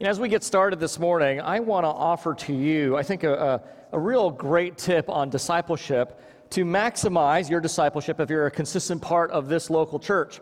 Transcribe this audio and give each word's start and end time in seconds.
And 0.00 0.06
as 0.06 0.20
we 0.20 0.28
get 0.28 0.44
started 0.44 0.78
this 0.78 0.96
morning, 0.96 1.40
I 1.40 1.58
want 1.58 1.82
to 1.82 1.88
offer 1.88 2.32
to 2.32 2.52
you, 2.52 2.96
I 2.96 3.02
think, 3.02 3.24
a, 3.24 3.34
a, 3.34 3.96
a, 3.96 3.98
real 3.98 4.30
great 4.30 4.78
tip 4.78 5.08
on 5.08 5.28
discipleship 5.28 6.20
to 6.50 6.64
maximize 6.64 7.50
your 7.50 7.58
discipleship 7.58 8.20
if 8.20 8.30
you're 8.30 8.46
a 8.46 8.50
consistent 8.50 9.02
part 9.02 9.32
of 9.32 9.48
this 9.48 9.70
local 9.70 9.98
church. 9.98 10.38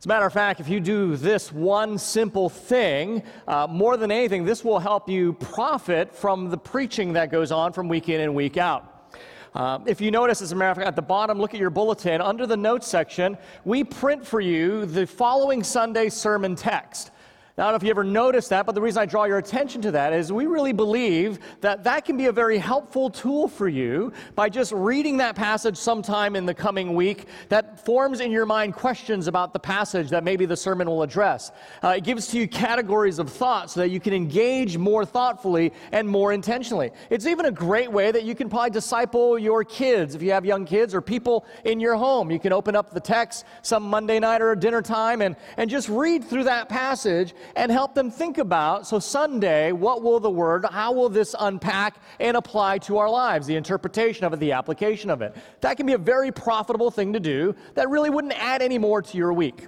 As 0.00 0.04
a 0.04 0.08
matter 0.08 0.26
of 0.26 0.32
fact, 0.32 0.58
if 0.58 0.68
you 0.68 0.80
do 0.80 1.14
this 1.14 1.52
one 1.52 1.96
simple 1.96 2.48
thing, 2.48 3.22
uh, 3.46 3.68
more 3.70 3.96
than 3.96 4.10
anything, 4.10 4.44
this 4.44 4.64
will 4.64 4.80
help 4.80 5.08
you 5.08 5.34
profit 5.34 6.12
from 6.12 6.50
the 6.50 6.58
preaching 6.58 7.12
that 7.12 7.30
goes 7.30 7.52
on 7.52 7.72
from 7.72 7.86
week 7.86 8.08
in 8.08 8.20
and 8.20 8.34
week 8.34 8.56
out. 8.56 9.12
Uh, 9.54 9.78
if 9.86 10.00
you 10.00 10.10
notice, 10.10 10.42
as 10.42 10.50
a 10.50 10.56
matter 10.56 10.72
of 10.72 10.76
fact, 10.78 10.88
at 10.88 10.96
the 10.96 11.02
bottom, 11.02 11.38
look 11.38 11.54
at 11.54 11.60
your 11.60 11.70
bulletin. 11.70 12.20
Under 12.20 12.48
the 12.48 12.56
notes 12.56 12.88
section, 12.88 13.38
we 13.64 13.84
print 13.84 14.26
for 14.26 14.40
you 14.40 14.86
the 14.86 15.06
following 15.06 15.62
Sunday 15.62 16.08
sermon 16.08 16.56
text. 16.56 17.12
I 17.58 17.62
don't 17.62 17.72
know 17.72 17.76
if 17.76 17.82
you 17.82 17.90
ever 17.90 18.04
noticed 18.04 18.50
that, 18.50 18.66
but 18.66 18.76
the 18.76 18.80
reason 18.80 19.02
I 19.02 19.06
draw 19.06 19.24
your 19.24 19.38
attention 19.38 19.82
to 19.82 19.90
that 19.90 20.12
is 20.12 20.32
we 20.32 20.46
really 20.46 20.72
believe 20.72 21.40
that 21.60 21.82
that 21.82 22.04
can 22.04 22.16
be 22.16 22.26
a 22.26 22.32
very 22.32 22.56
helpful 22.56 23.10
tool 23.10 23.48
for 23.48 23.66
you 23.66 24.12
by 24.36 24.48
just 24.48 24.70
reading 24.70 25.16
that 25.16 25.34
passage 25.34 25.76
sometime 25.76 26.36
in 26.36 26.46
the 26.46 26.54
coming 26.54 26.94
week 26.94 27.26
that 27.48 27.84
forms 27.84 28.20
in 28.20 28.30
your 28.30 28.46
mind 28.46 28.74
questions 28.74 29.26
about 29.26 29.52
the 29.52 29.58
passage 29.58 30.08
that 30.10 30.22
maybe 30.22 30.46
the 30.46 30.56
sermon 30.56 30.86
will 30.86 31.02
address. 31.02 31.50
Uh, 31.82 31.94
it 31.96 32.04
gives 32.04 32.28
to 32.28 32.38
you 32.38 32.46
categories 32.46 33.18
of 33.18 33.28
thought 33.28 33.72
so 33.72 33.80
that 33.80 33.88
you 33.88 33.98
can 33.98 34.12
engage 34.12 34.78
more 34.78 35.04
thoughtfully 35.04 35.72
and 35.90 36.08
more 36.08 36.32
intentionally. 36.32 36.92
It's 37.10 37.26
even 37.26 37.46
a 37.46 37.50
great 37.50 37.90
way 37.90 38.12
that 38.12 38.22
you 38.22 38.36
can 38.36 38.48
probably 38.48 38.70
disciple 38.70 39.36
your 39.36 39.64
kids 39.64 40.14
if 40.14 40.22
you 40.22 40.30
have 40.30 40.44
young 40.44 40.64
kids 40.64 40.94
or 40.94 41.00
people 41.00 41.44
in 41.64 41.80
your 41.80 41.96
home. 41.96 42.30
You 42.30 42.38
can 42.38 42.52
open 42.52 42.76
up 42.76 42.94
the 42.94 43.00
text 43.00 43.46
some 43.62 43.82
Monday 43.82 44.20
night 44.20 44.42
or 44.42 44.54
dinner 44.54 44.80
time 44.80 45.22
and, 45.22 45.34
and 45.56 45.68
just 45.68 45.88
read 45.88 46.22
through 46.22 46.44
that 46.44 46.68
passage 46.68 47.34
and 47.56 47.72
help 47.72 47.94
them 47.94 48.10
think 48.10 48.38
about 48.38 48.86
so, 48.86 48.98
Sunday, 48.98 49.72
what 49.72 50.02
will 50.02 50.20
the 50.20 50.30
word, 50.30 50.64
how 50.70 50.92
will 50.92 51.08
this 51.08 51.34
unpack 51.38 51.96
and 52.20 52.36
apply 52.36 52.78
to 52.78 52.98
our 52.98 53.10
lives? 53.10 53.46
The 53.46 53.56
interpretation 53.56 54.24
of 54.24 54.32
it, 54.32 54.40
the 54.40 54.52
application 54.52 55.10
of 55.10 55.22
it. 55.22 55.36
That 55.60 55.76
can 55.76 55.86
be 55.86 55.94
a 55.94 55.98
very 55.98 56.32
profitable 56.32 56.90
thing 56.90 57.12
to 57.12 57.20
do 57.20 57.54
that 57.74 57.88
really 57.88 58.10
wouldn't 58.10 58.34
add 58.34 58.62
any 58.62 58.78
more 58.78 59.02
to 59.02 59.16
your 59.16 59.32
week. 59.32 59.66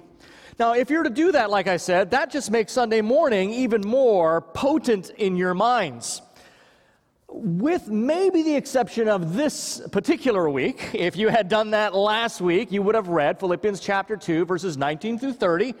Now, 0.59 0.73
if 0.73 0.89
you're 0.89 1.03
to 1.03 1.09
do 1.09 1.31
that, 1.31 1.49
like 1.49 1.67
I 1.67 1.77
said, 1.77 2.11
that 2.11 2.29
just 2.29 2.51
makes 2.51 2.71
Sunday 2.71 3.01
morning 3.01 3.51
even 3.51 3.81
more 3.81 4.41
potent 4.41 5.09
in 5.11 5.35
your 5.35 5.53
minds. 5.53 6.21
With 7.27 7.87
maybe 7.87 8.43
the 8.43 8.55
exception 8.55 9.07
of 9.07 9.35
this 9.35 9.81
particular 9.91 10.49
week, 10.49 10.91
if 10.93 11.15
you 11.15 11.29
had 11.29 11.47
done 11.47 11.71
that 11.71 11.95
last 11.95 12.41
week, 12.41 12.71
you 12.71 12.81
would 12.81 12.95
have 12.95 13.07
read 13.07 13.39
Philippians 13.39 13.79
chapter 13.79 14.17
2, 14.17 14.45
verses 14.45 14.77
19 14.77 15.17
through 15.17 15.33
30. 15.33 15.73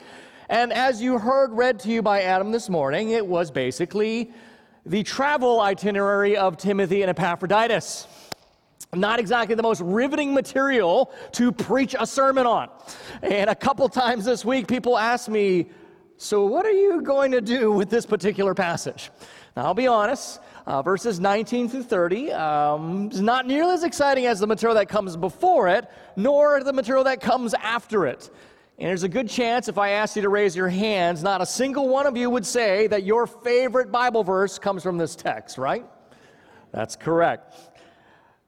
And 0.51 0.73
as 0.73 1.01
you 1.01 1.17
heard 1.17 1.53
read 1.53 1.79
to 1.79 1.89
you 1.89 2.01
by 2.01 2.23
Adam 2.23 2.51
this 2.51 2.69
morning, 2.69 3.11
it 3.11 3.25
was 3.25 3.49
basically 3.49 4.33
the 4.85 5.01
travel 5.01 5.61
itinerary 5.61 6.35
of 6.35 6.57
Timothy 6.57 7.03
and 7.03 7.09
Epaphroditus. 7.09 8.05
Not 8.93 9.17
exactly 9.17 9.55
the 9.55 9.63
most 9.63 9.79
riveting 9.79 10.33
material 10.33 11.09
to 11.31 11.53
preach 11.53 11.95
a 11.97 12.05
sermon 12.05 12.45
on. 12.45 12.67
And 13.21 13.49
a 13.49 13.55
couple 13.55 13.87
times 13.87 14.25
this 14.25 14.43
week, 14.43 14.67
people 14.67 14.97
ask 14.97 15.29
me, 15.29 15.69
So, 16.17 16.45
what 16.45 16.65
are 16.65 16.73
you 16.73 17.01
going 17.01 17.31
to 17.31 17.39
do 17.39 17.71
with 17.71 17.89
this 17.89 18.05
particular 18.05 18.53
passage? 18.53 19.09
Now, 19.55 19.67
I'll 19.67 19.73
be 19.73 19.87
honest, 19.87 20.41
uh, 20.65 20.81
verses 20.81 21.21
19 21.21 21.69
through 21.69 21.83
30 21.83 22.33
um, 22.33 23.09
is 23.09 23.21
not 23.21 23.47
nearly 23.47 23.71
as 23.71 23.85
exciting 23.85 24.25
as 24.25 24.41
the 24.41 24.47
material 24.47 24.75
that 24.75 24.89
comes 24.89 25.15
before 25.15 25.69
it, 25.69 25.89
nor 26.17 26.61
the 26.61 26.73
material 26.73 27.05
that 27.05 27.21
comes 27.21 27.53
after 27.53 28.05
it. 28.05 28.29
And 28.81 28.89
there's 28.89 29.03
a 29.03 29.09
good 29.09 29.29
chance 29.29 29.67
if 29.67 29.77
I 29.77 29.91
asked 29.91 30.15
you 30.15 30.23
to 30.23 30.29
raise 30.29 30.55
your 30.55 30.67
hands, 30.67 31.21
not 31.21 31.39
a 31.39 31.45
single 31.45 31.87
one 31.87 32.07
of 32.07 32.17
you 32.17 32.31
would 32.31 32.47
say 32.47 32.87
that 32.87 33.03
your 33.03 33.27
favorite 33.27 33.91
Bible 33.91 34.23
verse 34.23 34.57
comes 34.57 34.81
from 34.81 34.97
this 34.97 35.15
text, 35.15 35.59
right? 35.59 35.85
That's 36.71 36.95
correct. 36.95 37.53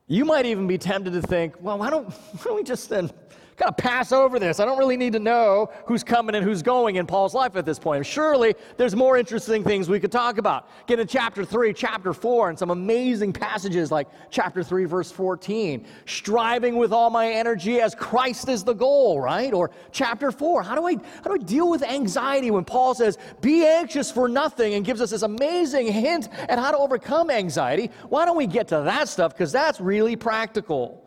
You 0.08 0.26
might 0.26 0.48
even 0.48 0.66
be 0.66 0.80
tempted 0.80 1.14
to 1.14 1.22
think, 1.22 1.54
well, 1.62 1.78
why 1.78 1.92
don't, 1.92 2.10
why 2.32 2.44
don't 2.46 2.56
we 2.56 2.64
just 2.64 2.90
then 2.90 3.12
kind 3.58 3.70
of 3.70 3.78
pass 3.78 4.12
over 4.12 4.40
this. 4.40 4.60
I 4.60 4.66
don't 4.66 4.78
really 4.78 4.98
need 4.98 5.14
to 5.14 5.20
know 5.20 5.70
who's 5.86 6.04
coming 6.04 6.36
and 6.36 6.44
who's 6.44 6.62
going 6.62 6.96
in 6.96 7.06
Paul's 7.06 7.34
life 7.34 7.56
at 7.56 7.66
this 7.66 7.80
point. 7.80 8.06
Surely 8.06 8.56
there's 8.78 8.96
more 8.96 9.18
interesting 9.18 9.64
things 9.64 9.90
we 9.90 10.00
could 10.00 10.12
talk 10.12 10.38
about. 10.38 10.68
Get 10.88 11.00
in 11.00 11.08
chapter 11.08 11.46
3, 11.46 11.74
chapter 11.74 12.14
4, 12.14 12.50
and 12.50 12.60
some 12.60 12.70
amazing 12.70 13.34
passages 13.34 13.92
like 13.92 14.08
chapter 14.30 14.64
3, 14.64 14.86
verse 14.86 15.12
14. 15.12 15.86
Striving 16.06 16.78
with 16.78 16.92
all 16.92 17.10
my 17.10 17.32
energy 17.32 17.82
as 17.82 17.96
Christ 17.96 18.50
is 18.50 18.64
the 18.64 18.74
goal, 18.74 19.20
right? 19.20 19.54
Or 19.54 19.72
chapter 19.92 20.32
4, 20.32 20.64
how 20.64 20.76
do 20.76 20.88
I 20.88 20.94
how 20.94 21.30
do 21.30 21.34
I 21.34 21.38
deal 21.38 21.70
with 21.70 21.84
anxiety 21.84 22.52
when 22.52 22.66
Paul 22.66 22.96
says, 22.96 23.18
be 23.42 23.66
anxious 23.66 24.12
for 24.12 24.28
nothing 24.28 24.74
and 24.74 24.86
gives 24.86 25.02
us 25.02 25.12
this 25.12 25.22
amazing 25.22 25.92
hint 25.92 26.30
at 26.50 26.60
how 26.60 26.72
to 26.72 26.78
overcome 26.78 27.30
anxiety? 27.30 27.92
Why 28.10 28.26
don't 28.26 28.38
we 28.38 28.48
get 28.48 28.68
to 28.70 28.82
that 28.82 29.10
stuff? 29.10 29.34
Because 29.34 29.52
that's 29.52 29.80
really 29.80 30.16
practical. 30.16 31.03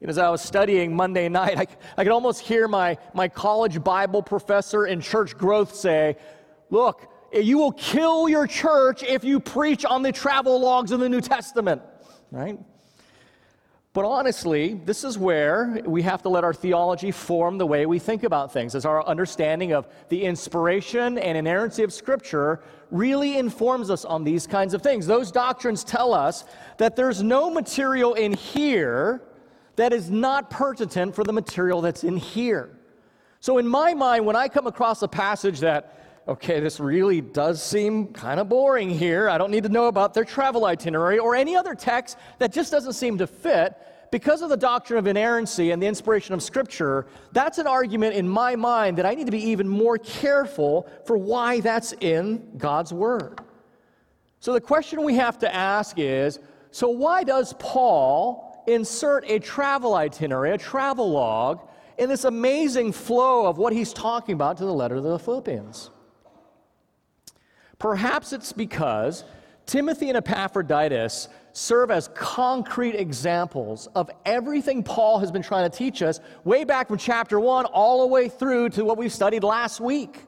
And 0.00 0.10
as 0.10 0.18
I 0.18 0.28
was 0.28 0.42
studying 0.42 0.94
Monday 0.94 1.28
night, 1.28 1.58
I, 1.58 1.66
I 1.96 2.04
could 2.04 2.12
almost 2.12 2.40
hear 2.40 2.68
my, 2.68 2.98
my 3.14 3.28
college 3.28 3.82
Bible 3.82 4.22
professor 4.22 4.86
in 4.86 5.00
church 5.00 5.36
growth 5.36 5.74
say, 5.74 6.16
Look, 6.68 7.08
you 7.32 7.58
will 7.58 7.72
kill 7.72 8.28
your 8.28 8.46
church 8.46 9.02
if 9.02 9.22
you 9.22 9.38
preach 9.38 9.84
on 9.84 10.02
the 10.02 10.10
travel 10.10 10.60
logs 10.60 10.90
of 10.90 10.98
the 11.00 11.08
New 11.08 11.20
Testament, 11.20 11.80
right? 12.32 12.58
But 13.92 14.04
honestly, 14.04 14.74
this 14.84 15.04
is 15.04 15.16
where 15.16 15.80
we 15.86 16.02
have 16.02 16.20
to 16.22 16.28
let 16.28 16.44
our 16.44 16.52
theology 16.52 17.10
form 17.10 17.56
the 17.56 17.64
way 17.64 17.86
we 17.86 17.98
think 17.98 18.24
about 18.24 18.52
things, 18.52 18.74
as 18.74 18.84
our 18.84 19.02
understanding 19.06 19.72
of 19.72 19.88
the 20.10 20.24
inspiration 20.24 21.16
and 21.16 21.38
inerrancy 21.38 21.82
of 21.82 21.92
Scripture 21.94 22.60
really 22.90 23.38
informs 23.38 23.90
us 23.90 24.04
on 24.04 24.22
these 24.22 24.46
kinds 24.46 24.74
of 24.74 24.82
things. 24.82 25.06
Those 25.06 25.32
doctrines 25.32 25.82
tell 25.82 26.12
us 26.12 26.44
that 26.76 26.94
there's 26.94 27.22
no 27.22 27.48
material 27.48 28.12
in 28.14 28.34
here 28.34 29.22
that 29.76 29.92
is 29.92 30.10
not 30.10 30.50
pertinent 30.50 31.14
for 31.14 31.24
the 31.24 31.32
material 31.32 31.80
that's 31.80 32.04
in 32.04 32.16
here. 32.16 32.70
So, 33.40 33.58
in 33.58 33.68
my 33.68 33.94
mind, 33.94 34.26
when 34.26 34.36
I 34.36 34.48
come 34.48 34.66
across 34.66 35.02
a 35.02 35.08
passage 35.08 35.60
that, 35.60 36.22
okay, 36.26 36.58
this 36.58 36.80
really 36.80 37.20
does 37.20 37.62
seem 37.62 38.08
kind 38.08 38.40
of 38.40 38.48
boring 38.48 38.90
here, 38.90 39.28
I 39.28 39.38
don't 39.38 39.50
need 39.50 39.62
to 39.62 39.68
know 39.68 39.86
about 39.86 40.14
their 40.14 40.24
travel 40.24 40.64
itinerary 40.64 41.18
or 41.18 41.36
any 41.36 41.54
other 41.54 41.74
text 41.74 42.18
that 42.38 42.52
just 42.52 42.72
doesn't 42.72 42.94
seem 42.94 43.18
to 43.18 43.26
fit, 43.26 43.76
because 44.10 44.40
of 44.40 44.48
the 44.48 44.56
doctrine 44.56 44.98
of 44.98 45.06
inerrancy 45.06 45.72
and 45.72 45.82
the 45.82 45.86
inspiration 45.86 46.32
of 46.34 46.42
Scripture, 46.42 47.06
that's 47.32 47.58
an 47.58 47.66
argument 47.66 48.14
in 48.14 48.28
my 48.28 48.56
mind 48.56 48.96
that 48.98 49.06
I 49.06 49.14
need 49.14 49.26
to 49.26 49.32
be 49.32 49.50
even 49.50 49.68
more 49.68 49.98
careful 49.98 50.88
for 51.04 51.16
why 51.16 51.60
that's 51.60 51.92
in 52.00 52.56
God's 52.56 52.92
Word. 52.92 53.40
So, 54.40 54.52
the 54.52 54.60
question 54.60 55.02
we 55.04 55.14
have 55.16 55.38
to 55.40 55.54
ask 55.54 55.98
is 55.98 56.38
so, 56.70 56.88
why 56.88 57.24
does 57.24 57.54
Paul 57.58 58.45
insert 58.66 59.24
a 59.28 59.38
travel 59.38 59.94
itinerary, 59.94 60.52
a 60.52 60.58
travel 60.58 61.10
log, 61.10 61.60
in 61.98 62.08
this 62.08 62.24
amazing 62.24 62.92
flow 62.92 63.46
of 63.46 63.58
what 63.58 63.72
he's 63.72 63.92
talking 63.92 64.34
about 64.34 64.58
to 64.58 64.64
the 64.64 64.72
letter 64.72 64.96
to 64.96 65.00
the 65.00 65.18
Philippians. 65.18 65.90
Perhaps 67.78 68.32
it's 68.32 68.52
because 68.52 69.24
Timothy 69.66 70.08
and 70.08 70.16
Epaphroditus 70.16 71.28
serve 71.52 71.90
as 71.90 72.08
concrete 72.14 72.94
examples 72.94 73.88
of 73.94 74.10
everything 74.24 74.82
Paul 74.82 75.18
has 75.18 75.30
been 75.30 75.42
trying 75.42 75.68
to 75.68 75.76
teach 75.76 76.02
us 76.02 76.20
way 76.44 76.64
back 76.64 76.88
from 76.88 76.98
chapter 76.98 77.40
1 77.40 77.64
all 77.66 78.02
the 78.02 78.06
way 78.06 78.28
through 78.28 78.68
to 78.70 78.84
what 78.84 78.98
we 78.98 79.08
studied 79.08 79.42
last 79.42 79.80
week. 79.80 80.25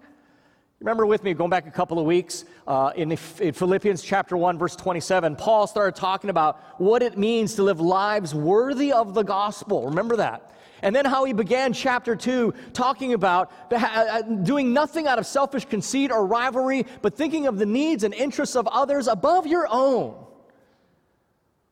Remember 0.81 1.07
with 1.07 1.25
me, 1.25 1.35
going 1.35 1.51
back 1.51 1.67
a 1.67 1.73
couple 1.73 1.99
of 1.99 2.05
weeks, 2.05 2.45
uh, 2.69 2.93
in, 2.95 3.11
in 3.11 3.53
Philippians 3.53 4.01
chapter 4.01 4.37
1, 4.37 4.59
verse 4.59 4.77
27, 4.77 5.35
Paul 5.35 5.67
started 5.67 5.97
talking 5.97 6.31
about 6.31 6.61
what 6.81 7.03
it 7.03 7.19
means 7.19 7.57
to 7.57 7.65
live 7.65 7.81
lives 7.81 8.33
worthy 8.33 8.93
of 8.93 9.13
the 9.13 9.25
gospel. 9.25 9.87
Remember 9.87 10.15
that? 10.17 10.55
And 10.83 10.95
then 10.95 11.05
how 11.05 11.25
he 11.25 11.33
began 11.33 11.73
chapter 11.73 12.15
2 12.15 12.55
talking 12.75 13.13
about 13.13 13.51
uh, 13.73 14.23
doing 14.23 14.73
nothing 14.73 15.09
out 15.09 15.19
of 15.19 15.27
selfish 15.27 15.65
conceit 15.65 16.13
or 16.13 16.25
rivalry, 16.25 16.87
but 17.03 17.17
thinking 17.17 17.49
of 17.49 17.59
the 17.59 17.67
needs 17.67 18.05
and 18.05 18.15
interests 18.15 18.55
of 18.55 18.69
others 18.69 19.09
above 19.09 19.49
your 19.49 19.67
own. 19.69 20.15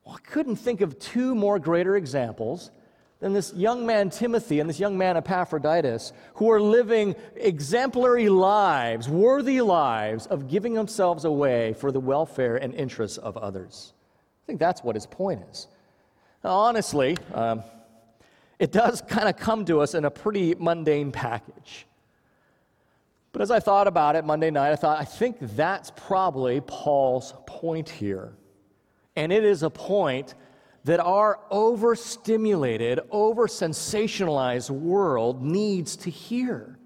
Well, 0.04 0.16
I 0.16 0.28
couldn't 0.28 0.56
think 0.56 0.80
of 0.80 0.98
two 0.98 1.36
more 1.36 1.60
greater 1.60 1.94
examples 1.94 2.72
than 3.26 3.32
this 3.32 3.52
young 3.54 3.84
man 3.84 4.08
Timothy 4.08 4.60
and 4.60 4.70
this 4.70 4.78
young 4.78 4.96
man 4.96 5.16
Epaphroditus, 5.16 6.12
who 6.34 6.48
are 6.48 6.60
living 6.60 7.16
exemplary 7.34 8.28
lives, 8.28 9.08
worthy 9.08 9.60
lives 9.60 10.28
of 10.28 10.46
giving 10.46 10.74
themselves 10.74 11.24
away 11.24 11.72
for 11.72 11.90
the 11.90 11.98
welfare 11.98 12.54
and 12.54 12.72
interests 12.72 13.18
of 13.18 13.36
others. 13.36 13.94
I 14.44 14.46
think 14.46 14.60
that's 14.60 14.84
what 14.84 14.94
his 14.94 15.06
point 15.06 15.42
is. 15.50 15.66
Now, 16.44 16.50
honestly, 16.50 17.16
um, 17.34 17.64
it 18.60 18.70
does 18.70 19.02
kind 19.02 19.28
of 19.28 19.36
come 19.36 19.64
to 19.64 19.80
us 19.80 19.94
in 19.94 20.04
a 20.04 20.10
pretty 20.10 20.54
mundane 20.54 21.10
package. 21.10 21.84
But 23.32 23.42
as 23.42 23.50
I 23.50 23.58
thought 23.58 23.88
about 23.88 24.14
it 24.14 24.24
Monday 24.24 24.52
night, 24.52 24.70
I 24.70 24.76
thought, 24.76 25.00
I 25.00 25.04
think 25.04 25.38
that's 25.40 25.90
probably 25.96 26.60
Paul's 26.60 27.34
point 27.44 27.88
here. 27.88 28.34
And 29.16 29.32
it 29.32 29.42
is 29.44 29.64
a 29.64 29.70
point 29.70 30.36
that 30.86 31.00
our 31.00 31.40
overstimulated, 31.50 33.00
over 33.10 33.48
sensationalized 33.48 34.70
world 34.70 35.42
needs 35.42 35.96
to 35.96 36.10
hear. 36.10 36.78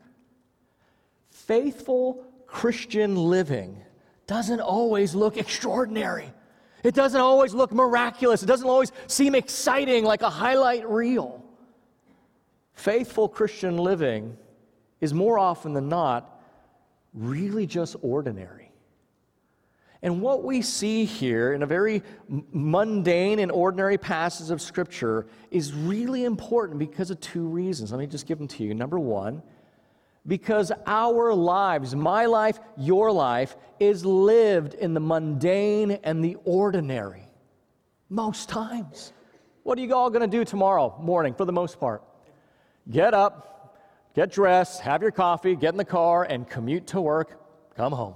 Faithful 1.29 2.25
Christian 2.47 3.15
living 3.15 3.83
doesn't 4.27 4.61
always 4.61 5.15
look 5.15 5.37
extraordinary. 5.37 6.33
It 6.83 6.95
doesn't 6.95 7.21
always 7.21 7.53
look 7.53 7.73
miraculous. 7.73 8.43
It 8.43 8.47
doesn't 8.47 8.67
always 8.67 8.91
seem 9.07 9.35
exciting 9.35 10.05
like 10.05 10.23
a 10.23 10.31
highlight 10.31 10.89
reel. 10.89 11.45
Faithful 12.73 13.29
Christian 13.29 13.77
living 13.77 14.35
is 15.03 15.13
more 15.13 15.39
often 15.39 15.75
than 15.75 15.91
not 15.91 16.41
really 17.13 17.67
just 17.67 17.97
ordinary. 18.01 18.60
And 20.03 20.23
what 20.23 20.43
we 20.45 20.63
see 20.63 21.05
here 21.05 21.53
in 21.53 21.63
a 21.63 21.67
very 21.67 22.03
mundane 22.53 23.39
and 23.39 23.53
ordinary 23.53 23.99
passage 23.99 24.51
of 24.51 24.63
Scripture 24.63 25.27
is 25.51 25.75
really 25.75 26.25
important 26.25 26.79
because 26.79 27.11
of 27.11 27.21
two 27.21 27.47
reasons. 27.47 27.93
Let 27.93 27.99
me 27.99 28.07
just 28.07 28.27
give 28.27 28.39
them 28.39 28.49
to 28.49 28.65
you. 28.65 28.75
Number 28.75 28.99
one, 28.99 29.43
because 30.27 30.73
our 30.87 31.35
lives, 31.35 31.95
my 31.95 32.27
life, 32.27 32.59
your 32.79 33.13
life, 33.13 33.57
is 33.79 34.05
lived 34.05 34.75
in 34.75 34.95
the 34.95 35.01
mundane 35.01 35.93
and 36.03 36.25
the 36.25 36.37
ordinary 36.45 37.25
most 38.09 38.49
times. 38.49 39.13
What 39.63 39.79
are 39.79 39.83
you 39.83 39.95
all 39.95 40.11
going 40.11 40.29
to 40.29 40.37
do 40.37 40.45
tomorrow 40.45 40.97
morning 41.01 41.35
for 41.35 41.45
the 41.45 41.53
most 41.53 41.79
part? 41.79 42.03
Get 42.91 43.13
up, 43.13 43.79
get 44.15 44.33
dressed, 44.33 44.81
have 44.81 45.03
your 45.03 45.11
coffee, 45.11 45.55
get 45.57 45.75
in 45.75 45.77
the 45.77 45.85
car, 45.85 46.25
and 46.25 46.49
commute 46.49 46.87
to 46.89 47.01
work, 47.01 47.41
come 47.77 47.93
home. 47.93 48.15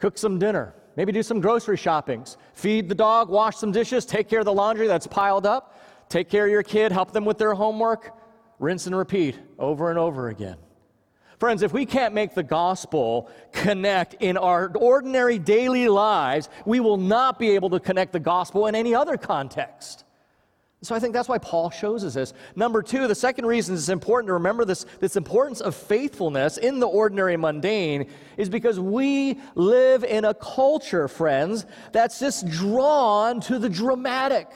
Cook 0.00 0.16
some 0.16 0.38
dinner, 0.38 0.74
maybe 0.96 1.10
do 1.12 1.22
some 1.22 1.40
grocery 1.40 1.76
shoppings, 1.76 2.36
feed 2.54 2.88
the 2.88 2.94
dog, 2.94 3.28
wash 3.28 3.56
some 3.56 3.72
dishes, 3.72 4.06
take 4.06 4.28
care 4.28 4.38
of 4.38 4.44
the 4.44 4.52
laundry 4.52 4.86
that's 4.86 5.06
piled 5.06 5.44
up, 5.44 5.76
take 6.08 6.28
care 6.28 6.44
of 6.44 6.50
your 6.50 6.62
kid, 6.62 6.92
help 6.92 7.12
them 7.12 7.24
with 7.24 7.38
their 7.38 7.54
homework, 7.54 8.14
rinse 8.58 8.86
and 8.86 8.96
repeat 8.96 9.38
over 9.58 9.90
and 9.90 9.98
over 9.98 10.28
again. 10.28 10.56
Friends, 11.38 11.62
if 11.62 11.72
we 11.72 11.86
can't 11.86 12.14
make 12.14 12.34
the 12.34 12.42
gospel 12.42 13.30
connect 13.52 14.14
in 14.14 14.36
our 14.36 14.72
ordinary 14.76 15.38
daily 15.38 15.88
lives, 15.88 16.48
we 16.64 16.80
will 16.80 16.96
not 16.96 17.38
be 17.38 17.50
able 17.50 17.70
to 17.70 17.78
connect 17.78 18.12
the 18.12 18.20
gospel 18.20 18.66
in 18.66 18.74
any 18.74 18.94
other 18.94 19.16
context. 19.16 20.04
So 20.80 20.94
I 20.94 21.00
think 21.00 21.12
that's 21.12 21.28
why 21.28 21.38
Paul 21.38 21.70
shows 21.70 22.04
us 22.04 22.14
this. 22.14 22.32
Number 22.54 22.82
two, 22.82 23.08
the 23.08 23.14
second 23.14 23.46
reason 23.46 23.74
it's 23.74 23.88
important 23.88 24.28
to 24.28 24.34
remember 24.34 24.64
this, 24.64 24.86
this 25.00 25.16
importance 25.16 25.60
of 25.60 25.74
faithfulness 25.74 26.56
in 26.56 26.78
the 26.78 26.86
ordinary 26.86 27.36
mundane 27.36 28.08
is 28.36 28.48
because 28.48 28.78
we 28.78 29.40
live 29.56 30.04
in 30.04 30.24
a 30.24 30.34
culture, 30.34 31.08
friends, 31.08 31.66
that's 31.90 32.20
just 32.20 32.48
drawn 32.48 33.40
to 33.40 33.58
the 33.58 33.68
dramatic. 33.68 34.48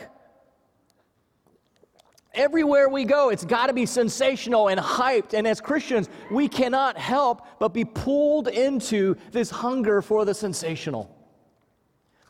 Everywhere 2.34 2.88
we 2.88 3.04
go, 3.04 3.30
it's 3.30 3.44
got 3.44 3.66
to 3.66 3.72
be 3.72 3.84
sensational 3.84 4.68
and 4.68 4.80
hyped. 4.80 5.34
And 5.34 5.44
as 5.44 5.60
Christians, 5.60 6.08
we 6.30 6.48
cannot 6.48 6.96
help 6.96 7.42
but 7.58 7.74
be 7.74 7.84
pulled 7.84 8.46
into 8.46 9.16
this 9.32 9.50
hunger 9.50 10.00
for 10.00 10.24
the 10.24 10.34
sensational. 10.34 11.21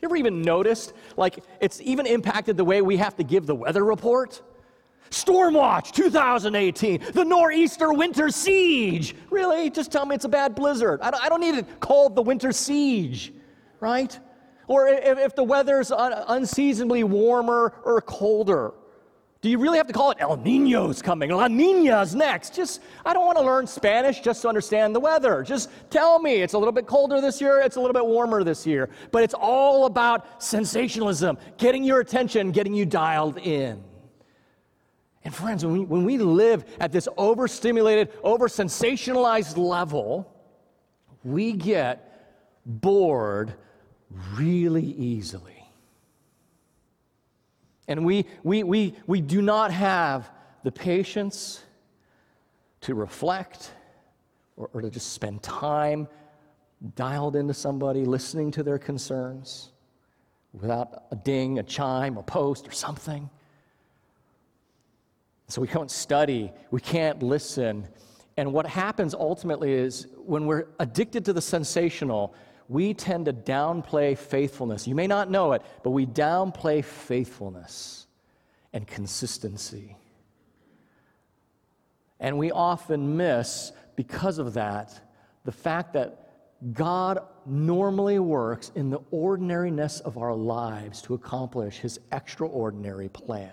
You 0.03 0.09
ever 0.09 0.17
even 0.17 0.43
noticed, 0.43 0.95
like, 1.17 1.45
it's 1.61 1.81
even 1.81 2.07
impacted 2.07 2.57
the 2.57 2.65
way 2.65 2.83
we 2.83 2.97
have 2.97 3.15
to 3.19 3.23
give 3.23 3.47
the 3.47 3.55
weather 3.55 3.85
report? 3.85 4.43
Stormwatch 5.11 5.93
2018, 5.93 7.13
the 7.13 7.25
Nor'easter 7.25 7.93
Winter 7.93 8.29
Siege. 8.29 9.15
Really? 9.31 9.71
Just 9.71 9.93
tell 9.93 10.05
me 10.05 10.17
it's 10.17 10.25
a 10.25 10.29
bad 10.29 10.57
blizzard. 10.57 11.01
I 11.03 11.13
don't, 11.13 11.23
I 11.23 11.29
don't 11.29 11.41
need 11.41 11.55
it 11.55 11.79
called 11.79 12.17
the 12.17 12.23
Winter 12.23 12.51
Siege, 12.51 13.33
right? 13.79 14.19
Or 14.67 14.89
if, 14.89 15.19
if 15.19 15.37
the 15.37 15.45
weather's 15.45 15.93
un, 15.93 16.13
unseasonably 16.27 17.05
warmer 17.05 17.73
or 17.85 18.01
colder. 18.01 18.73
Do 19.43 19.51
you 19.51 19.59
really 19.59 19.77
have 19.77 19.89
to 19.89 19.93
call 19.93 20.13
it 20.13 20.19
El 20.21 20.37
Nino's 20.37 21.03
coming? 21.03 21.31
La 21.31 21.49
Nina's 21.49 22.15
next. 22.15 22.55
Just, 22.55 22.81
I 23.05 23.13
don't 23.13 23.27
want 23.27 23.37
to 23.39 23.45
learn 23.45 23.67
Spanish 23.67 24.21
just 24.21 24.41
to 24.43 24.49
understand 24.49 24.95
the 24.95 25.01
weather. 25.01 25.43
Just 25.43 25.69
tell 25.91 26.21
me 26.21 26.43
it's 26.43 26.55
a 26.55 26.59
little 26.59 26.73
bit 26.73 26.87
colder 26.87 27.21
this 27.21 27.41
year, 27.41 27.59
it's 27.59 27.75
a 27.75 27.81
little 27.81 27.93
bit 27.93 28.07
warmer 28.07 28.45
this 28.45 28.65
year. 28.65 28.89
But 29.11 29.25
it's 29.25 29.35
all 29.35 29.87
about 29.87 30.41
sensationalism, 30.41 31.39
getting 31.59 31.83
your 31.83 31.99
attention, 31.99 32.53
getting 32.53 32.73
you 32.73 32.87
dialed 32.87 33.37
in. 33.39 33.83
And 35.25 35.35
friends, 35.35 35.65
when 35.65 35.73
we, 35.73 35.81
when 35.81 36.05
we 36.05 36.19
live 36.19 36.65
at 36.79 36.93
this 36.93 37.09
overstimulated, 37.17 38.13
over 38.23 38.47
sensationalized 38.47 39.57
level, 39.57 40.33
we 41.25 41.53
get 41.53 42.63
bored 42.65 43.55
really 44.37 44.85
easily. 44.85 45.62
And 47.93 48.07
we, 48.07 48.25
we, 48.43 48.63
we, 48.63 48.95
we 49.07 49.21
do 49.21 49.43
not 49.43 49.71
have 49.71 50.31
the 50.65 50.73
patience 50.73 51.63
to 52.81 52.95
reflect 52.95 53.71
or, 54.57 54.71
or 54.73 54.81
to 54.81 54.89
just 54.89 55.13
spend 55.13 55.43
time 55.43 56.09
dialed 56.95 57.37
into 57.37 57.53
somebody, 57.53 58.07
listening 58.07 58.51
to 58.53 58.63
their 58.63 58.79
concerns 58.79 59.73
without 60.55 61.05
a 61.11 61.17
ding, 61.17 61.59
a 61.59 61.63
chime, 61.63 62.17
a 62.17 62.23
post, 62.23 62.67
or 62.67 62.73
something. 62.73 63.29
So 65.49 65.61
we 65.61 65.69
don't 65.69 65.91
study, 65.91 66.51
we 66.71 66.81
can't 66.81 67.23
listen. 67.23 67.87
And 68.39 68.55
what 68.55 68.67
happens 68.67 69.15
ultimately 69.15 69.73
is 69.73 70.07
when 70.17 70.47
we're 70.47 70.69
addicted 70.81 71.27
to 71.27 71.35
the 71.35 71.43
sensational, 71.43 72.35
we 72.73 72.95
tend 72.95 73.27
to 73.27 73.35
downplay 73.35 74.17
faithfulness. 74.17 74.89
You 74.89 74.95
may 74.95 75.07
not 75.07 75.31
know 75.31 75.53
it, 75.53 75.63
but 75.85 75.91
we 75.91 76.07
downplay 76.07 76.83
faithfulness 76.83 78.07
and 78.73 78.87
consistency. 78.87 79.95
And 82.19 82.39
we 82.39 82.51
often 82.51 83.19
miss, 83.19 83.73
because 83.95 84.39
of 84.39 84.55
that, 84.55 84.99
the 85.45 85.53
fact 85.53 85.93
that 85.93 86.31
God 86.73 87.19
normally 87.45 88.19
works 88.19 88.73
in 88.75 88.89
the 88.89 89.01
ordinariness 89.11 90.01
of 90.01 90.17
our 90.17 90.35
lives 90.35 91.03
to 91.03 91.15
accomplish 91.15 91.79
his 91.79 92.01
extraordinary 92.11 93.11
plan. 93.11 93.53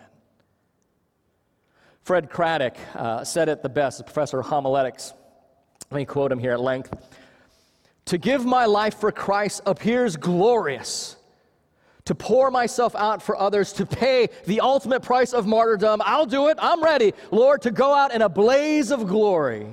Fred 2.03 2.29
Craddock 2.29 2.77
uh, 2.95 3.25
said 3.25 3.49
it 3.49 3.63
the 3.63 3.69
best, 3.69 4.05
professor 4.05 4.39
of 4.39 4.45
homiletics. 4.45 5.11
Let 5.91 5.97
me 5.97 6.05
quote 6.05 6.31
him 6.31 6.39
here 6.39 6.53
at 6.53 6.61
length. 6.61 6.93
To 8.09 8.17
give 8.17 8.43
my 8.43 8.65
life 8.65 8.95
for 8.95 9.11
Christ 9.11 9.61
appears 9.67 10.17
glorious. 10.17 11.15
To 12.05 12.15
pour 12.15 12.49
myself 12.49 12.95
out 12.95 13.21
for 13.21 13.39
others, 13.39 13.71
to 13.73 13.85
pay 13.85 14.29
the 14.47 14.61
ultimate 14.61 15.03
price 15.03 15.31
of 15.31 15.45
martyrdom, 15.45 16.01
I'll 16.03 16.25
do 16.25 16.47
it. 16.47 16.57
I'm 16.59 16.83
ready, 16.83 17.13
Lord, 17.29 17.61
to 17.61 17.71
go 17.71 17.93
out 17.93 18.11
in 18.11 18.23
a 18.23 18.27
blaze 18.27 18.89
of 18.89 19.05
glory. 19.05 19.67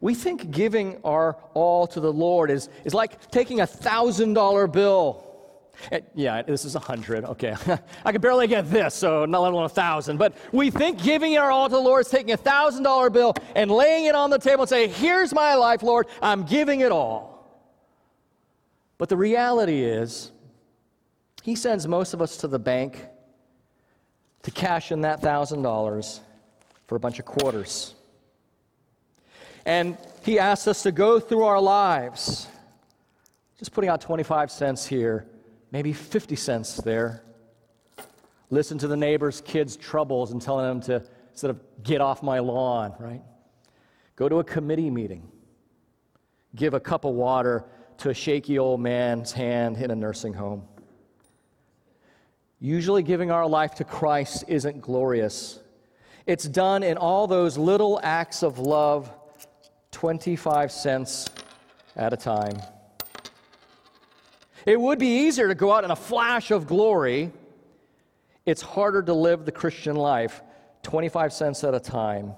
We 0.00 0.16
think 0.16 0.50
giving 0.50 1.00
our 1.04 1.36
all 1.54 1.86
to 1.86 2.00
the 2.00 2.12
Lord 2.12 2.50
is, 2.50 2.68
is 2.84 2.92
like 2.92 3.30
taking 3.30 3.60
a 3.60 3.66
thousand 3.68 4.34
dollar 4.34 4.66
bill 4.66 5.24
Eh, 5.90 6.00
yeah, 6.14 6.42
this 6.42 6.64
is 6.64 6.74
a 6.74 6.78
hundred. 6.78 7.24
Okay, 7.24 7.54
I 8.04 8.12
can 8.12 8.20
barely 8.20 8.46
get 8.46 8.70
this, 8.70 8.94
so 8.94 9.24
not 9.24 9.40
let 9.42 9.52
alone 9.52 9.64
a 9.64 9.68
thousand. 9.68 10.18
But 10.18 10.34
we 10.52 10.70
think 10.70 11.02
giving 11.02 11.36
our 11.36 11.50
all 11.50 11.68
to 11.68 11.74
the 11.74 11.80
Lord 11.80 12.06
is 12.06 12.10
taking 12.10 12.32
a 12.32 12.36
thousand 12.36 12.82
dollar 12.82 13.10
bill 13.10 13.34
and 13.54 13.70
laying 13.70 14.06
it 14.06 14.14
on 14.14 14.30
the 14.30 14.38
table 14.38 14.62
and 14.62 14.68
say, 14.68 14.88
"Here's 14.88 15.34
my 15.34 15.54
life, 15.54 15.82
Lord. 15.82 16.06
I'm 16.22 16.44
giving 16.44 16.80
it 16.80 16.92
all." 16.92 17.34
But 18.98 19.08
the 19.08 19.16
reality 19.16 19.82
is, 19.82 20.30
He 21.42 21.54
sends 21.56 21.86
most 21.86 22.14
of 22.14 22.22
us 22.22 22.36
to 22.38 22.48
the 22.48 22.58
bank 22.58 23.04
to 24.42 24.50
cash 24.50 24.92
in 24.92 25.02
that 25.02 25.20
thousand 25.20 25.62
dollars 25.62 26.20
for 26.86 26.96
a 26.96 27.00
bunch 27.00 27.18
of 27.18 27.24
quarters, 27.24 27.94
and 29.66 29.96
He 30.24 30.38
asks 30.38 30.68
us 30.68 30.82
to 30.84 30.92
go 30.92 31.20
through 31.20 31.44
our 31.44 31.60
lives, 31.60 32.46
just 33.58 33.72
putting 33.72 33.90
out 33.90 34.00
twenty-five 34.00 34.50
cents 34.50 34.86
here 34.86 35.26
maybe 35.74 35.92
50 35.92 36.36
cents 36.36 36.76
there. 36.76 37.24
Listen 38.48 38.78
to 38.78 38.86
the 38.86 38.96
neighbor's 38.96 39.40
kids' 39.40 39.74
troubles 39.76 40.30
and 40.30 40.40
telling 40.40 40.66
them 40.66 40.80
to, 40.82 41.04
instead 41.32 41.50
of 41.50 41.60
get 41.82 42.00
off 42.00 42.22
my 42.22 42.38
lawn, 42.38 42.94
right? 43.00 43.20
Go 44.14 44.28
to 44.28 44.38
a 44.38 44.44
committee 44.44 44.88
meeting. 44.88 45.28
Give 46.54 46.74
a 46.74 46.80
cup 46.80 47.04
of 47.04 47.14
water 47.14 47.64
to 47.98 48.10
a 48.10 48.14
shaky 48.14 48.56
old 48.56 48.78
man's 48.78 49.32
hand 49.32 49.78
in 49.78 49.90
a 49.90 49.96
nursing 49.96 50.32
home. 50.32 50.62
Usually, 52.60 53.02
giving 53.02 53.32
our 53.32 53.48
life 53.48 53.74
to 53.74 53.84
Christ 53.84 54.44
isn't 54.46 54.80
glorious. 54.80 55.58
It's 56.24 56.44
done 56.44 56.84
in 56.84 56.96
all 56.96 57.26
those 57.26 57.58
little 57.58 57.98
acts 58.04 58.44
of 58.44 58.60
love, 58.60 59.12
25 59.90 60.70
cents 60.70 61.28
at 61.96 62.12
a 62.12 62.16
time. 62.16 62.58
It 64.66 64.80
would 64.80 64.98
be 64.98 65.26
easier 65.26 65.48
to 65.48 65.54
go 65.54 65.72
out 65.72 65.84
in 65.84 65.90
a 65.90 65.96
flash 65.96 66.50
of 66.50 66.66
glory. 66.66 67.32
It's 68.46 68.62
harder 68.62 69.02
to 69.02 69.14
live 69.14 69.44
the 69.44 69.52
Christian 69.52 69.96
life 69.96 70.42
25 70.82 71.32
cents 71.32 71.64
at 71.64 71.74
a 71.74 71.80
time 71.80 72.32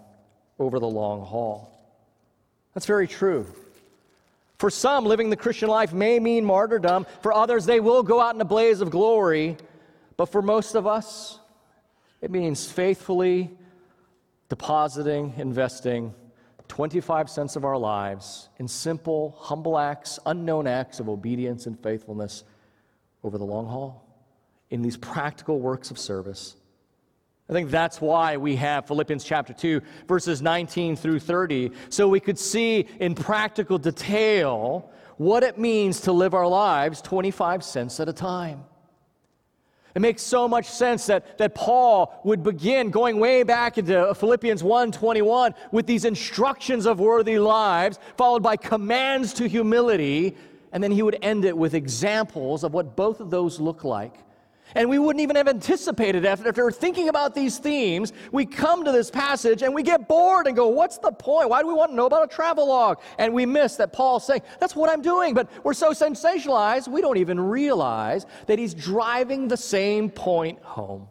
over 0.59 0.79
the 0.79 0.89
long 0.89 1.25
haul. 1.25 1.73
That's 2.75 2.87
very 2.87 3.07
true. 3.07 3.47
For 4.59 4.71
some, 4.71 5.05
living 5.05 5.31
the 5.31 5.37
Christian 5.37 5.69
life 5.69 5.93
may 5.93 6.19
mean 6.19 6.45
martyrdom. 6.45 7.07
For 7.23 7.33
others, 7.33 7.67
they 7.67 7.81
will 7.81 8.03
go 8.03 8.21
out 8.21 8.35
in 8.35 8.41
a 8.41 8.45
blaze 8.45 8.81
of 8.81 8.91
glory. 8.91 9.57
But 10.17 10.27
for 10.27 10.41
most 10.41 10.75
of 10.75 10.87
us, 10.87 11.39
it 12.23 12.31
means 12.31 12.71
faithfully 12.71 13.51
depositing, 14.49 15.35
investing 15.37 16.15
25 16.69 17.31
cents 17.31 17.57
of 17.57 17.65
our 17.65 17.77
lives 17.77 18.49
in 18.59 18.69
simple, 18.69 19.37
humble 19.39 19.79
acts, 19.79 20.19
unknown 20.27 20.67
acts 20.67 21.01
of 21.01 21.09
obedience 21.09 21.67
and 21.67 21.81
faithfulness 21.83 22.45
over 23.23 23.39
the 23.39 23.45
long 23.45 23.67
haul, 23.67 24.05
in 24.71 24.83
these 24.83 24.97
practical 24.97 25.61
works 25.61 25.91
of 25.91 25.99
service. 25.99 26.57
I 27.49 27.53
think 27.53 27.71
that's 27.71 28.01
why 28.01 28.37
we 28.37 28.57
have 28.57 28.87
Philippians 28.87 29.25
chapter 29.25 29.53
2, 29.53 29.81
verses 30.09 30.43
19 30.43 30.97
through 30.97 31.21
30, 31.21 31.71
so 31.89 32.09
we 32.09 32.19
could 32.19 32.39
see 32.39 32.87
in 32.99 33.15
practical 33.15 33.79
detail 33.79 34.91
what 35.17 35.43
it 35.43 35.57
means 35.57 36.01
to 36.03 36.13
live 36.13 36.35
our 36.35 36.47
lives 36.47 37.01
25 37.03 37.63
cents 37.63 38.01
at 38.01 38.09
a 38.09 38.13
time. 38.13 38.65
It 39.97 40.03
makes 40.03 40.21
so 40.21 40.47
much 40.47 40.67
sense 40.67 41.07
that, 41.07 41.39
that 41.39 41.55
Paul 41.55 42.21
would 42.23 42.43
begin 42.43 42.91
going 42.91 43.19
way 43.19 43.43
back 43.45 43.79
into 43.79 44.15
Philippians 44.15 44.63
1:21 44.63 45.55
with 45.73 45.87
these 45.87 46.05
instructions 46.05 46.85
of 46.85 47.01
worthy 47.01 47.39
lives, 47.39 47.99
followed 48.19 48.43
by 48.43 48.57
commands 48.57 49.33
to 49.33 49.49
humility, 49.49 50.37
and 50.71 50.85
then 50.85 50.91
he 50.91 51.03
would 51.03 51.17
end 51.23 51.47
it 51.47 51.57
with 51.57 51.73
examples 51.73 52.63
of 52.63 52.75
what 52.75 52.95
both 52.95 53.21
of 53.21 53.31
those 53.31 53.59
look 53.59 53.85
like. 53.85 54.13
And 54.75 54.91
we 54.91 54.99
wouldn't 54.99 55.23
even 55.23 55.37
have 55.37 55.49
anticipated 55.49 56.25
it. 56.25 56.29
After 56.29 56.71
thinking 56.71 57.09
about 57.09 57.35
these 57.35 57.59
themes, 57.59 58.13
we 58.33 58.45
come 58.45 58.85
to 58.85 58.93
this 58.93 59.11
passage 59.11 59.63
and 59.63 59.75
we 59.75 59.83
get 59.83 60.09
bored 60.09 60.47
and 60.47 60.57
go, 60.57 60.69
What's 60.69 60.99
the 60.99 61.13
point? 61.13 61.49
Why 61.49 61.63
do 61.63 61.69
we 61.69 61.75
want 61.75 61.93
to 61.93 61.95
know 61.95 62.07
about 62.07 62.25
a 62.25 62.35
travel 62.35 62.69
log? 62.69 63.01
And 63.19 63.33
we 63.33 63.47
miss 63.47 63.77
that 63.77 63.93
Paul's 63.93 64.27
saying, 64.27 64.43
That's 64.59 64.75
what 64.75 64.91
I'm 64.91 65.03
doing. 65.03 65.35
But 65.35 65.49
we're 65.65 65.75
so 65.75 65.93
sensationalized, 65.93 66.89
we 66.89 67.01
don't 67.01 67.17
even 67.17 67.39
realize 67.39 68.27
that 68.47 68.59
he's 68.59 68.75
driving 68.75 69.49
the 69.49 69.57
same 69.57 70.11
point 70.11 70.61
home. 70.63 71.09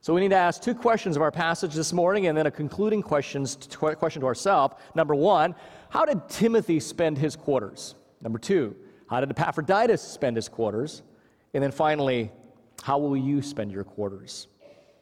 So 0.00 0.12
we 0.12 0.20
need 0.20 0.30
to 0.30 0.36
ask 0.36 0.60
two 0.60 0.74
questions 0.74 1.14
of 1.14 1.22
our 1.22 1.30
passage 1.30 1.74
this 1.74 1.92
morning 1.92 2.26
and 2.26 2.36
then 2.36 2.46
a 2.46 2.50
concluding 2.50 3.02
questions 3.02 3.56
question 3.78 4.20
to 4.20 4.26
ourselves. 4.26 4.74
Number 4.96 5.14
one, 5.14 5.54
how 5.90 6.04
did 6.04 6.28
Timothy 6.28 6.80
spend 6.80 7.18
his 7.18 7.36
quarters? 7.36 7.94
Number 8.20 8.40
two, 8.40 8.74
how 9.06 9.20
did 9.20 9.30
Epaphroditus 9.30 10.02
spend 10.02 10.34
his 10.34 10.48
quarters? 10.48 11.02
And 11.54 11.62
then 11.62 11.72
finally, 11.72 12.30
how 12.82 12.98
will 12.98 13.16
you 13.16 13.42
spend 13.42 13.70
your 13.70 13.84
quarters? 13.84 14.48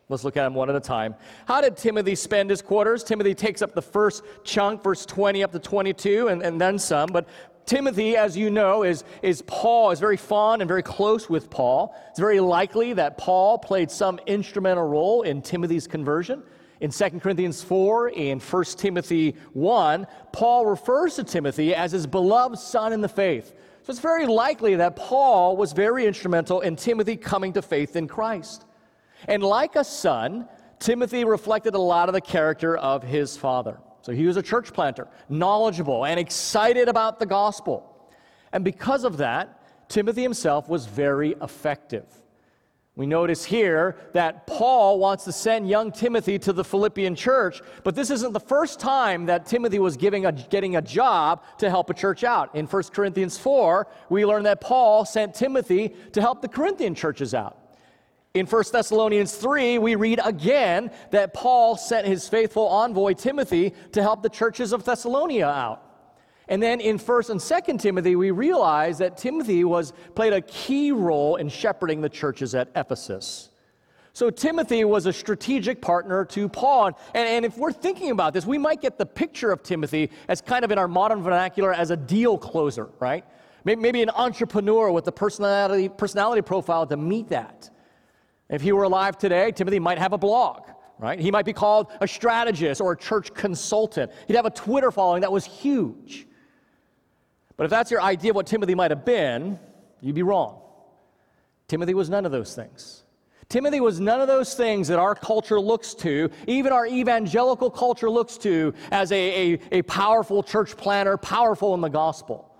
Let's 0.08 0.24
look 0.24 0.36
at 0.36 0.42
them 0.42 0.54
one 0.54 0.68
at 0.68 0.74
a 0.74 0.80
time. 0.80 1.14
How 1.46 1.60
did 1.60 1.76
Timothy 1.76 2.16
spend 2.16 2.50
his 2.50 2.60
quarters? 2.60 3.04
Timothy 3.04 3.32
takes 3.32 3.62
up 3.62 3.74
the 3.74 3.82
first 3.82 4.24
chunk, 4.42 4.82
verse 4.82 5.06
20 5.06 5.44
up 5.44 5.52
to 5.52 5.60
22, 5.60 6.28
and, 6.28 6.42
and 6.42 6.60
then 6.60 6.80
some. 6.80 7.10
But 7.12 7.28
Timothy, 7.64 8.16
as 8.16 8.36
you 8.36 8.50
know, 8.50 8.82
is, 8.82 9.04
is 9.22 9.42
Paul, 9.42 9.92
is 9.92 10.00
very 10.00 10.16
fond 10.16 10.62
and 10.62 10.68
very 10.68 10.82
close 10.82 11.30
with 11.30 11.48
Paul. 11.48 11.94
It's 12.10 12.18
very 12.18 12.40
likely 12.40 12.92
that 12.94 13.18
Paul 13.18 13.56
played 13.58 13.88
some 13.88 14.18
instrumental 14.26 14.88
role 14.88 15.22
in 15.22 15.42
Timothy's 15.42 15.86
conversion. 15.86 16.42
In 16.80 16.90
2 16.90 17.20
Corinthians 17.20 17.62
4 17.62 18.12
and 18.16 18.42
1 18.42 18.64
Timothy 18.64 19.36
1, 19.52 20.06
Paul 20.32 20.66
refers 20.66 21.14
to 21.16 21.24
Timothy 21.24 21.72
as 21.72 21.92
his 21.92 22.08
beloved 22.08 22.58
son 22.58 22.92
in 22.92 23.00
the 23.00 23.08
faith. 23.08 23.54
So 23.90 23.92
it's 23.92 24.02
very 24.02 24.26
likely 24.26 24.76
that 24.76 24.94
Paul 24.94 25.56
was 25.56 25.72
very 25.72 26.06
instrumental 26.06 26.60
in 26.60 26.76
Timothy 26.76 27.16
coming 27.16 27.54
to 27.54 27.60
faith 27.60 27.96
in 27.96 28.06
Christ. 28.06 28.64
And 29.26 29.42
like 29.42 29.74
a 29.74 29.82
son, 29.82 30.48
Timothy 30.78 31.24
reflected 31.24 31.74
a 31.74 31.80
lot 31.80 32.08
of 32.08 32.12
the 32.12 32.20
character 32.20 32.76
of 32.76 33.02
his 33.02 33.36
father. 33.36 33.80
So 34.02 34.12
he 34.12 34.26
was 34.26 34.36
a 34.36 34.44
church 34.44 34.72
planter, 34.72 35.08
knowledgeable 35.28 36.06
and 36.06 36.20
excited 36.20 36.86
about 36.86 37.18
the 37.18 37.26
gospel. 37.26 38.08
And 38.52 38.62
because 38.62 39.02
of 39.02 39.16
that, 39.16 39.60
Timothy 39.88 40.22
himself 40.22 40.68
was 40.68 40.86
very 40.86 41.34
effective. 41.42 42.06
We 43.00 43.06
notice 43.06 43.46
here 43.46 43.96
that 44.12 44.46
Paul 44.46 44.98
wants 44.98 45.24
to 45.24 45.32
send 45.32 45.66
young 45.66 45.90
Timothy 45.90 46.38
to 46.40 46.52
the 46.52 46.62
Philippian 46.62 47.14
church, 47.14 47.62
but 47.82 47.94
this 47.94 48.10
isn't 48.10 48.34
the 48.34 48.40
first 48.40 48.78
time 48.78 49.24
that 49.24 49.46
Timothy 49.46 49.78
was 49.78 49.96
giving 49.96 50.26
a, 50.26 50.32
getting 50.32 50.76
a 50.76 50.82
job 50.82 51.42
to 51.60 51.70
help 51.70 51.88
a 51.88 51.94
church 51.94 52.24
out. 52.24 52.54
In 52.54 52.66
1 52.66 52.82
Corinthians 52.92 53.38
4, 53.38 53.86
we 54.10 54.26
learn 54.26 54.42
that 54.42 54.60
Paul 54.60 55.06
sent 55.06 55.34
Timothy 55.34 55.94
to 56.12 56.20
help 56.20 56.42
the 56.42 56.48
Corinthian 56.48 56.94
churches 56.94 57.32
out. 57.32 57.56
In 58.34 58.44
1 58.44 58.64
Thessalonians 58.70 59.34
3, 59.34 59.78
we 59.78 59.94
read 59.94 60.20
again 60.22 60.90
that 61.10 61.32
Paul 61.32 61.78
sent 61.78 62.06
his 62.06 62.28
faithful 62.28 62.68
envoy 62.68 63.14
Timothy 63.14 63.72
to 63.92 64.02
help 64.02 64.22
the 64.22 64.28
churches 64.28 64.74
of 64.74 64.84
Thessalonia 64.84 65.48
out. 65.48 65.89
And 66.50 66.60
then 66.60 66.80
in 66.80 66.98
1st 66.98 67.30
and 67.30 67.40
2nd 67.40 67.80
Timothy, 67.80 68.16
we 68.16 68.32
realize 68.32 68.98
that 68.98 69.16
Timothy 69.16 69.62
was 69.62 69.92
played 70.16 70.32
a 70.32 70.40
key 70.40 70.90
role 70.90 71.36
in 71.36 71.48
shepherding 71.48 72.00
the 72.00 72.08
churches 72.08 72.56
at 72.56 72.68
Ephesus. 72.74 73.50
So 74.14 74.30
Timothy 74.30 74.84
was 74.84 75.06
a 75.06 75.12
strategic 75.12 75.80
partner 75.80 76.24
to 76.26 76.48
Paul. 76.48 76.86
And, 76.86 77.28
and 77.28 77.44
if 77.44 77.56
we're 77.56 77.72
thinking 77.72 78.10
about 78.10 78.34
this, 78.34 78.44
we 78.44 78.58
might 78.58 78.80
get 78.80 78.98
the 78.98 79.06
picture 79.06 79.52
of 79.52 79.62
Timothy 79.62 80.10
as 80.26 80.40
kind 80.40 80.64
of 80.64 80.72
in 80.72 80.78
our 80.78 80.88
modern 80.88 81.22
vernacular 81.22 81.72
as 81.72 81.92
a 81.92 81.96
deal 81.96 82.36
closer, 82.36 82.88
right? 82.98 83.24
Maybe, 83.64 83.80
maybe 83.80 84.02
an 84.02 84.10
entrepreneur 84.10 84.90
with 84.90 85.04
the 85.04 85.12
personality, 85.12 85.88
personality 85.88 86.42
profile 86.42 86.84
to 86.88 86.96
meet 86.96 87.28
that. 87.28 87.70
If 88.48 88.60
he 88.60 88.72
were 88.72 88.82
alive 88.82 89.16
today, 89.16 89.52
Timothy 89.52 89.78
might 89.78 89.98
have 89.98 90.12
a 90.12 90.18
blog, 90.18 90.64
right? 90.98 91.20
He 91.20 91.30
might 91.30 91.44
be 91.44 91.52
called 91.52 91.92
a 92.00 92.08
strategist 92.08 92.80
or 92.80 92.90
a 92.90 92.96
church 92.96 93.32
consultant. 93.34 94.10
He'd 94.26 94.34
have 94.34 94.46
a 94.46 94.50
Twitter 94.50 94.90
following 94.90 95.20
that 95.20 95.30
was 95.30 95.44
huge. 95.44 96.26
But 97.60 97.64
if 97.64 97.70
that's 97.72 97.90
your 97.90 98.00
idea 98.00 98.30
of 98.30 98.36
what 98.36 98.46
Timothy 98.46 98.74
might 98.74 98.90
have 98.90 99.04
been, 99.04 99.58
you'd 100.00 100.14
be 100.14 100.22
wrong. 100.22 100.62
Timothy 101.68 101.92
was 101.92 102.08
none 102.08 102.24
of 102.24 102.32
those 102.32 102.54
things. 102.54 103.02
Timothy 103.50 103.80
was 103.80 104.00
none 104.00 104.22
of 104.22 104.28
those 104.28 104.54
things 104.54 104.88
that 104.88 104.98
our 104.98 105.14
culture 105.14 105.60
looks 105.60 105.92
to, 105.96 106.30
even 106.46 106.72
our 106.72 106.86
evangelical 106.86 107.70
culture 107.70 108.08
looks 108.08 108.38
to, 108.38 108.72
as 108.90 109.12
a, 109.12 109.52
a, 109.52 109.60
a 109.72 109.82
powerful 109.82 110.42
church 110.42 110.74
planter, 110.74 111.18
powerful 111.18 111.74
in 111.74 111.82
the 111.82 111.90
gospel. 111.90 112.50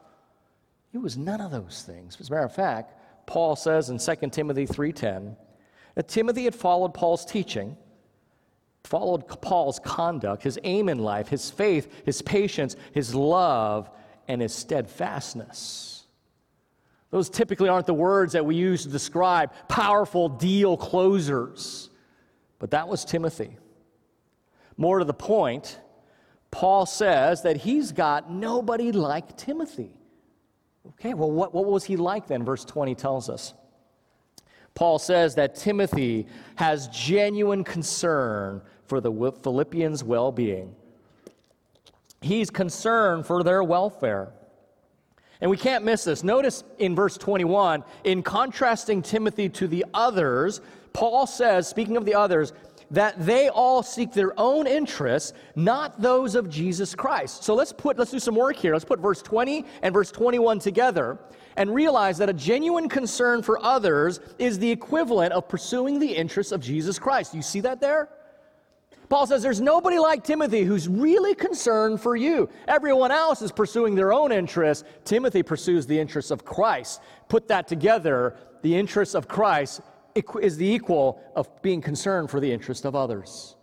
He 0.92 0.99
was 0.99 1.16
none 1.16 1.40
of 1.40 1.50
those 1.50 1.83
things. 1.87 2.19
As 2.21 2.28
a 2.28 2.33
matter 2.33 2.45
of 2.45 2.54
fact, 2.54 2.92
Paul 3.25 3.57
says 3.57 3.88
in 3.88 3.97
2 3.99 4.28
Timothy 4.28 4.66
3:10 4.66 5.35
that 5.95 6.09
Timothy 6.09 6.45
had 6.45 6.54
followed 6.54 6.92
Paul's 6.92 7.25
teaching, 7.25 7.75
followed 8.85 9.26
Paul's 9.40 9.78
conduct, 9.78 10.42
his 10.42 10.59
aim 10.62 10.90
in 10.90 10.99
life, 10.99 11.28
his 11.28 11.49
faith, 11.49 11.90
his 12.04 12.21
patience, 12.21 12.76
his 12.92 13.14
love, 13.14 13.88
and 14.30 14.40
his 14.40 14.54
steadfastness. 14.54 16.04
Those 17.10 17.28
typically 17.28 17.68
aren't 17.68 17.87
the 17.87 17.94
words 17.94 18.34
that 18.34 18.46
we 18.46 18.54
use 18.54 18.84
to 18.84 18.88
describe 18.88 19.52
powerful 19.68 20.28
deal 20.28 20.76
closers, 20.76 21.90
but 22.60 22.70
that 22.70 22.87
was 22.87 23.04
Timothy. 23.04 23.56
More 24.76 25.00
to 25.00 25.04
the 25.04 25.12
point, 25.12 25.80
Paul 26.52 26.87
says 26.87 27.42
that 27.42 27.56
he's 27.56 27.90
got 27.92 28.30
nobody 28.30 28.92
like 28.92 29.37
Timothy. 29.37 29.90
Okay, 30.90 31.14
well, 31.14 31.30
what, 31.30 31.52
what 31.52 31.66
was 31.66 31.84
he 31.84 31.96
like 31.96 32.28
then? 32.28 32.44
Verse 32.44 32.64
20 32.64 32.94
tells 32.94 33.28
us. 33.28 33.54
Paul 34.75 35.00
says 35.00 35.34
that 35.34 35.56
Timothy 35.56 36.26
has 36.54 36.87
genuine 36.88 37.64
concern 37.64 38.62
for 38.87 39.00
the 39.00 39.10
Philippians' 39.42 40.04
well 40.04 40.30
being. 40.30 40.76
He's 42.21 42.50
concerned 42.50 43.27
for 43.27 43.43
their 43.43 43.62
welfare. 43.62 44.33
And 45.41 45.50
we 45.50 45.57
can't 45.57 45.85
miss 45.85 46.05
this. 46.05 46.23
Notice 46.23 46.65
in 46.79 46.95
verse 46.95 47.17
21, 47.17 47.83
in 48.05 48.23
contrasting 48.23 49.00
Timothy 49.00 49.49
to 49.50 49.67
the 49.67 49.87
others, 49.95 50.61
Paul 50.93 51.27
says, 51.27 51.67
speaking 51.67 51.97
of 51.97 52.05
the 52.05 52.15
others, 52.15 52.53
that 52.91 53.25
they 53.25 53.49
all 53.49 53.83
seek 53.83 54.12
their 54.12 54.39
own 54.39 54.67
interests, 54.67 55.33
not 55.55 56.00
those 56.00 56.35
of 56.35 56.50
Jesus 56.50 56.95
Christ. 56.95 57.45
So 57.45 57.55
let's 57.55 57.73
put 57.73 57.99
let's 57.99 58.11
do 58.11 58.19
some 58.19 58.35
work 58.35 58.57
here. 58.57 58.73
Let's 58.73 58.85
put 58.85 58.99
verse 58.99 59.23
20 59.23 59.65
and 59.83 59.95
verse 59.95 60.11
21 60.11 60.59
together 60.59 61.19
and 61.57 61.73
realize 61.73 62.19
that 62.19 62.29
a 62.29 62.33
genuine 62.33 62.89
concern 62.89 63.43
for 63.43 63.65
others 63.65 64.21
is 64.39 64.59
the 64.59 64.71
equivalent 64.71 65.33
of 65.33 65.49
pursuing 65.49 65.99
the 65.99 66.09
interests 66.09 66.53
of 66.53 66.61
Jesus 66.61 66.99
Christ. 66.99 67.35
You 67.35 67.43
see 67.43 67.61
that 67.61 67.81
there? 67.81 68.09
Paul 69.11 69.26
says 69.26 69.43
there's 69.43 69.61
nobody 69.61 69.99
like 69.99 70.23
Timothy 70.23 70.62
who's 70.62 70.88
really 70.88 71.35
concerned 71.35 72.00
for 72.00 72.14
you. 72.14 72.49
Everyone 72.69 73.11
else 73.11 73.43
is 73.43 73.50
pursuing 73.50 73.97
their 73.97 74.12
own 74.12 74.31
interests. 74.31 74.85
Timothy 75.05 75.43
pursues 75.43 75.85
the 75.85 75.99
interests 75.99 76.31
of 76.31 76.45
Christ. 76.45 77.02
Put 77.29 77.49
that 77.49 77.67
together, 77.67 78.37
the 78.62 78.75
interests 78.75 79.17
of 79.17 79.26
Christ 79.26 79.81
is 80.40 80.57
the 80.57 80.67
equal 80.67 81.21
of 81.35 81.61
being 81.61 81.81
concerned 81.81 82.31
for 82.31 82.38
the 82.38 82.52
interest 82.52 82.85
of 82.85 82.95
others. 82.95 83.57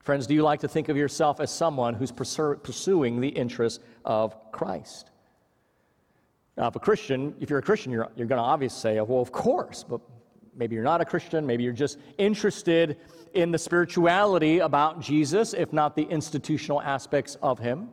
Friends, 0.00 0.26
do 0.26 0.34
you 0.34 0.42
like 0.42 0.60
to 0.60 0.68
think 0.68 0.90
of 0.90 0.96
yourself 0.96 1.40
as 1.40 1.50
someone 1.50 1.94
who's 1.94 2.12
pursuing 2.12 3.20
the 3.20 3.28
interests 3.28 3.82
of 4.04 4.52
Christ? 4.52 5.10
Now, 6.58 6.68
if 6.68 6.76
a 6.76 6.80
Christian, 6.80 7.34
if 7.40 7.48
you're 7.48 7.60
a 7.60 7.62
Christian, 7.62 7.92
you're, 7.92 8.10
you're 8.14 8.26
going 8.26 8.38
to 8.38 8.44
obviously 8.44 8.94
say, 8.94 9.00
well, 9.00 9.22
of 9.22 9.32
course, 9.32 9.84
but 9.88 10.02
Maybe 10.56 10.74
you're 10.74 10.84
not 10.84 11.00
a 11.00 11.04
Christian. 11.04 11.46
Maybe 11.46 11.64
you're 11.64 11.72
just 11.72 11.98
interested 12.16 12.96
in 13.34 13.50
the 13.50 13.58
spirituality 13.58 14.60
about 14.60 15.00
Jesus, 15.00 15.52
if 15.52 15.72
not 15.72 15.94
the 15.94 16.04
institutional 16.04 16.80
aspects 16.80 17.36
of 17.42 17.58
him. 17.58 17.90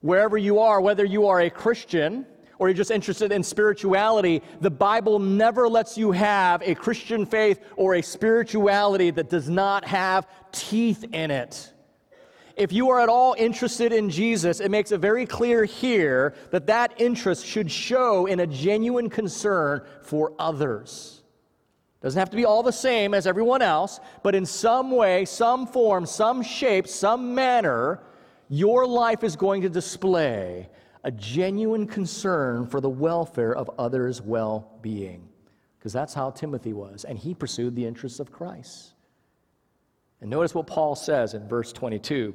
Wherever 0.00 0.36
you 0.36 0.58
are, 0.58 0.80
whether 0.80 1.04
you 1.04 1.28
are 1.28 1.40
a 1.40 1.50
Christian 1.50 2.26
or 2.58 2.68
you're 2.68 2.76
just 2.76 2.90
interested 2.90 3.30
in 3.30 3.44
spirituality, 3.44 4.42
the 4.60 4.70
Bible 4.70 5.20
never 5.20 5.68
lets 5.68 5.96
you 5.96 6.10
have 6.10 6.60
a 6.62 6.74
Christian 6.74 7.24
faith 7.24 7.60
or 7.76 7.94
a 7.94 8.02
spirituality 8.02 9.12
that 9.12 9.30
does 9.30 9.48
not 9.48 9.84
have 9.84 10.26
teeth 10.50 11.04
in 11.12 11.30
it. 11.30 11.72
If 12.56 12.72
you 12.72 12.90
are 12.90 13.00
at 13.00 13.08
all 13.08 13.34
interested 13.38 13.92
in 13.92 14.10
Jesus, 14.10 14.60
it 14.60 14.70
makes 14.70 14.92
it 14.92 14.98
very 14.98 15.24
clear 15.24 15.64
here 15.64 16.34
that 16.50 16.66
that 16.66 17.00
interest 17.00 17.46
should 17.46 17.70
show 17.70 18.26
in 18.26 18.40
a 18.40 18.46
genuine 18.46 19.08
concern 19.08 19.82
for 20.02 20.32
others. 20.38 21.21
Doesn't 22.02 22.18
have 22.18 22.30
to 22.30 22.36
be 22.36 22.44
all 22.44 22.62
the 22.62 22.72
same 22.72 23.14
as 23.14 23.26
everyone 23.26 23.62
else, 23.62 24.00
but 24.22 24.34
in 24.34 24.44
some 24.44 24.90
way, 24.90 25.24
some 25.24 25.66
form, 25.66 26.04
some 26.04 26.42
shape, 26.42 26.88
some 26.88 27.34
manner, 27.34 28.00
your 28.48 28.86
life 28.86 29.22
is 29.22 29.36
going 29.36 29.62
to 29.62 29.68
display 29.68 30.68
a 31.04 31.10
genuine 31.12 31.86
concern 31.86 32.66
for 32.66 32.80
the 32.80 32.88
welfare 32.88 33.54
of 33.54 33.70
others' 33.78 34.20
well 34.20 34.78
being. 34.82 35.28
Because 35.78 35.92
that's 35.92 36.14
how 36.14 36.30
Timothy 36.30 36.72
was, 36.72 37.04
and 37.04 37.18
he 37.18 37.34
pursued 37.34 37.74
the 37.76 37.86
interests 37.86 38.20
of 38.20 38.32
Christ. 38.32 38.94
And 40.20 40.30
notice 40.30 40.54
what 40.54 40.66
Paul 40.66 40.94
says 40.94 41.34
in 41.34 41.48
verse 41.48 41.72
22. 41.72 42.34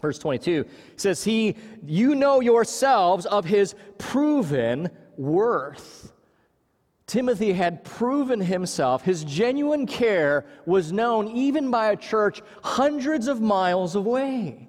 Verse 0.00 0.18
22 0.18 0.64
says, 0.96 1.22
He, 1.22 1.56
you 1.86 2.14
know 2.14 2.40
yourselves 2.40 3.26
of 3.26 3.44
his 3.44 3.74
proven 3.98 4.90
worth. 5.16 6.12
Timothy 7.10 7.52
had 7.52 7.82
proven 7.82 8.40
himself. 8.40 9.02
His 9.02 9.24
genuine 9.24 9.84
care 9.84 10.44
was 10.64 10.92
known 10.92 11.26
even 11.26 11.68
by 11.68 11.88
a 11.90 11.96
church 11.96 12.40
hundreds 12.62 13.26
of 13.26 13.40
miles 13.40 13.96
away. 13.96 14.68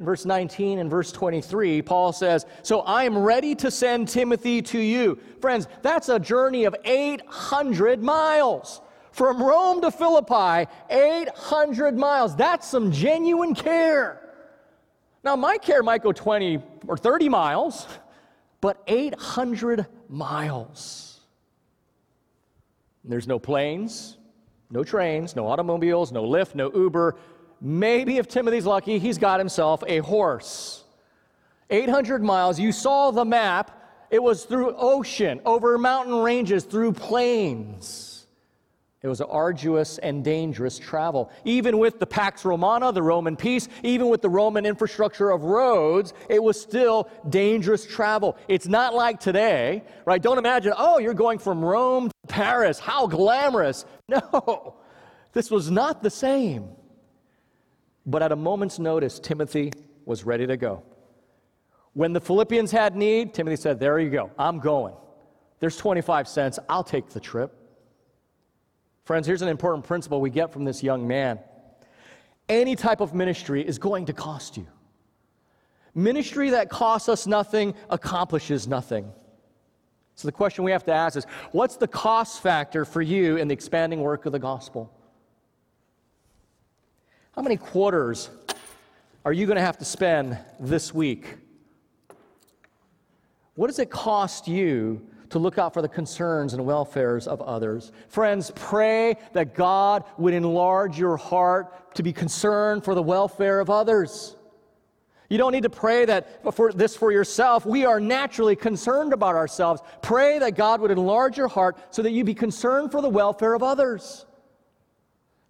In 0.00 0.04
verse 0.04 0.24
19 0.24 0.80
and 0.80 0.90
verse 0.90 1.12
23, 1.12 1.82
Paul 1.82 2.12
says, 2.12 2.46
So 2.64 2.80
I 2.80 3.04
am 3.04 3.16
ready 3.16 3.54
to 3.54 3.70
send 3.70 4.08
Timothy 4.08 4.60
to 4.62 4.78
you. 4.80 5.20
Friends, 5.40 5.68
that's 5.82 6.08
a 6.08 6.18
journey 6.18 6.64
of 6.64 6.74
800 6.84 8.02
miles. 8.02 8.80
From 9.12 9.40
Rome 9.40 9.80
to 9.82 9.92
Philippi, 9.92 10.68
800 10.90 11.96
miles. 11.96 12.34
That's 12.34 12.66
some 12.66 12.90
genuine 12.90 13.54
care. 13.54 14.20
Now, 15.22 15.36
my 15.36 15.58
care 15.58 15.84
might 15.84 16.02
go 16.02 16.10
20 16.10 16.60
or 16.88 16.96
30 16.96 17.28
miles, 17.28 17.86
but 18.60 18.82
800 18.86 19.86
miles. 20.08 21.20
There's 23.04 23.26
no 23.26 23.38
planes, 23.38 24.18
no 24.70 24.84
trains, 24.84 25.34
no 25.34 25.46
automobiles, 25.46 26.12
no 26.12 26.24
Lyft, 26.24 26.54
no 26.54 26.72
Uber. 26.72 27.16
Maybe 27.60 28.18
if 28.18 28.28
Timothy's 28.28 28.66
lucky, 28.66 28.98
he's 28.98 29.18
got 29.18 29.40
himself 29.40 29.82
a 29.86 29.98
horse. 29.98 30.84
800 31.70 32.22
miles. 32.22 32.58
You 32.58 32.72
saw 32.72 33.10
the 33.10 33.24
map. 33.24 33.74
It 34.10 34.22
was 34.22 34.44
through 34.44 34.74
ocean, 34.76 35.40
over 35.44 35.76
mountain 35.76 36.16
ranges, 36.16 36.64
through 36.64 36.92
plains. 36.92 38.07
It 39.00 39.06
was 39.06 39.20
an 39.20 39.28
arduous 39.30 39.98
and 39.98 40.24
dangerous 40.24 40.76
travel. 40.76 41.30
Even 41.44 41.78
with 41.78 42.00
the 42.00 42.06
Pax 42.06 42.44
Romana, 42.44 42.90
the 42.90 43.02
Roman 43.02 43.36
peace, 43.36 43.68
even 43.84 44.08
with 44.08 44.22
the 44.22 44.28
Roman 44.28 44.66
infrastructure 44.66 45.30
of 45.30 45.42
roads, 45.42 46.14
it 46.28 46.42
was 46.42 46.60
still 46.60 47.08
dangerous 47.28 47.86
travel. 47.86 48.36
It's 48.48 48.66
not 48.66 48.94
like 48.94 49.20
today, 49.20 49.84
right? 50.04 50.20
Don't 50.20 50.38
imagine, 50.38 50.72
oh, 50.76 50.98
you're 50.98 51.14
going 51.14 51.38
from 51.38 51.64
Rome 51.64 52.08
to 52.08 52.14
Paris. 52.26 52.78
How 52.78 53.06
glamorous. 53.06 53.84
No, 54.08 54.76
this 55.34 55.50
was 55.50 55.70
not 55.70 56.02
the 56.02 56.08
same. 56.08 56.70
But 58.06 58.22
at 58.22 58.32
a 58.32 58.36
moment's 58.36 58.78
notice, 58.78 59.20
Timothy 59.20 59.70
was 60.06 60.24
ready 60.24 60.46
to 60.46 60.56
go. 60.56 60.82
When 61.92 62.14
the 62.14 62.20
Philippians 62.22 62.70
had 62.70 62.96
need, 62.96 63.34
Timothy 63.34 63.56
said, 63.56 63.78
There 63.78 63.98
you 63.98 64.08
go, 64.08 64.30
I'm 64.38 64.60
going. 64.60 64.94
There's 65.60 65.76
25 65.76 66.26
cents, 66.26 66.58
I'll 66.70 66.82
take 66.82 67.10
the 67.10 67.20
trip. 67.20 67.57
Friends, 69.08 69.26
here's 69.26 69.40
an 69.40 69.48
important 69.48 69.86
principle 69.86 70.20
we 70.20 70.28
get 70.28 70.52
from 70.52 70.66
this 70.66 70.82
young 70.82 71.08
man 71.08 71.38
any 72.46 72.76
type 72.76 73.00
of 73.00 73.14
ministry 73.14 73.66
is 73.66 73.78
going 73.78 74.04
to 74.04 74.12
cost 74.12 74.58
you. 74.58 74.66
Ministry 75.94 76.50
that 76.50 76.68
costs 76.68 77.08
us 77.08 77.26
nothing 77.26 77.72
accomplishes 77.88 78.68
nothing. 78.68 79.10
So 80.14 80.28
the 80.28 80.32
question 80.32 80.62
we 80.62 80.72
have 80.72 80.84
to 80.84 80.92
ask 80.92 81.16
is 81.16 81.24
what's 81.52 81.76
the 81.76 81.88
cost 81.88 82.42
factor 82.42 82.84
for 82.84 83.00
you 83.00 83.38
in 83.38 83.48
the 83.48 83.54
expanding 83.54 84.02
work 84.02 84.26
of 84.26 84.32
the 84.32 84.38
gospel? 84.38 84.92
How 87.34 87.40
many 87.40 87.56
quarters 87.56 88.28
are 89.24 89.32
you 89.32 89.46
going 89.46 89.56
to 89.56 89.62
have 89.62 89.78
to 89.78 89.86
spend 89.86 90.36
this 90.60 90.92
week? 90.92 91.38
What 93.54 93.68
does 93.68 93.78
it 93.78 93.88
cost 93.88 94.48
you 94.48 95.00
to 95.30 95.38
look 95.38 95.58
out 95.58 95.74
for 95.74 95.82
the 95.82 95.88
concerns 95.88 96.54
and 96.54 96.62
welfares 96.64 97.26
of 97.26 97.40
others. 97.42 97.92
Friends, 98.08 98.50
pray 98.54 99.16
that 99.32 99.54
God 99.54 100.04
would 100.16 100.34
enlarge 100.34 100.98
your 100.98 101.16
heart 101.16 101.94
to 101.94 102.02
be 102.02 102.12
concerned 102.12 102.84
for 102.84 102.94
the 102.94 103.02
welfare 103.02 103.60
of 103.60 103.70
others. 103.70 104.36
You 105.28 105.36
don't 105.36 105.52
need 105.52 105.64
to 105.64 105.70
pray 105.70 106.06
that 106.06 106.54
for 106.54 106.72
this 106.72 106.96
for 106.96 107.12
yourself. 107.12 107.66
We 107.66 107.84
are 107.84 108.00
naturally 108.00 108.56
concerned 108.56 109.12
about 109.12 109.34
ourselves. 109.34 109.82
Pray 110.00 110.38
that 110.38 110.56
God 110.56 110.80
would 110.80 110.90
enlarge 110.90 111.36
your 111.36 111.48
heart 111.48 111.76
so 111.90 112.02
that 112.02 112.12
you 112.12 112.24
be 112.24 112.34
concerned 112.34 112.90
for 112.90 113.02
the 113.02 113.10
welfare 113.10 113.52
of 113.52 113.62
others. 113.62 114.24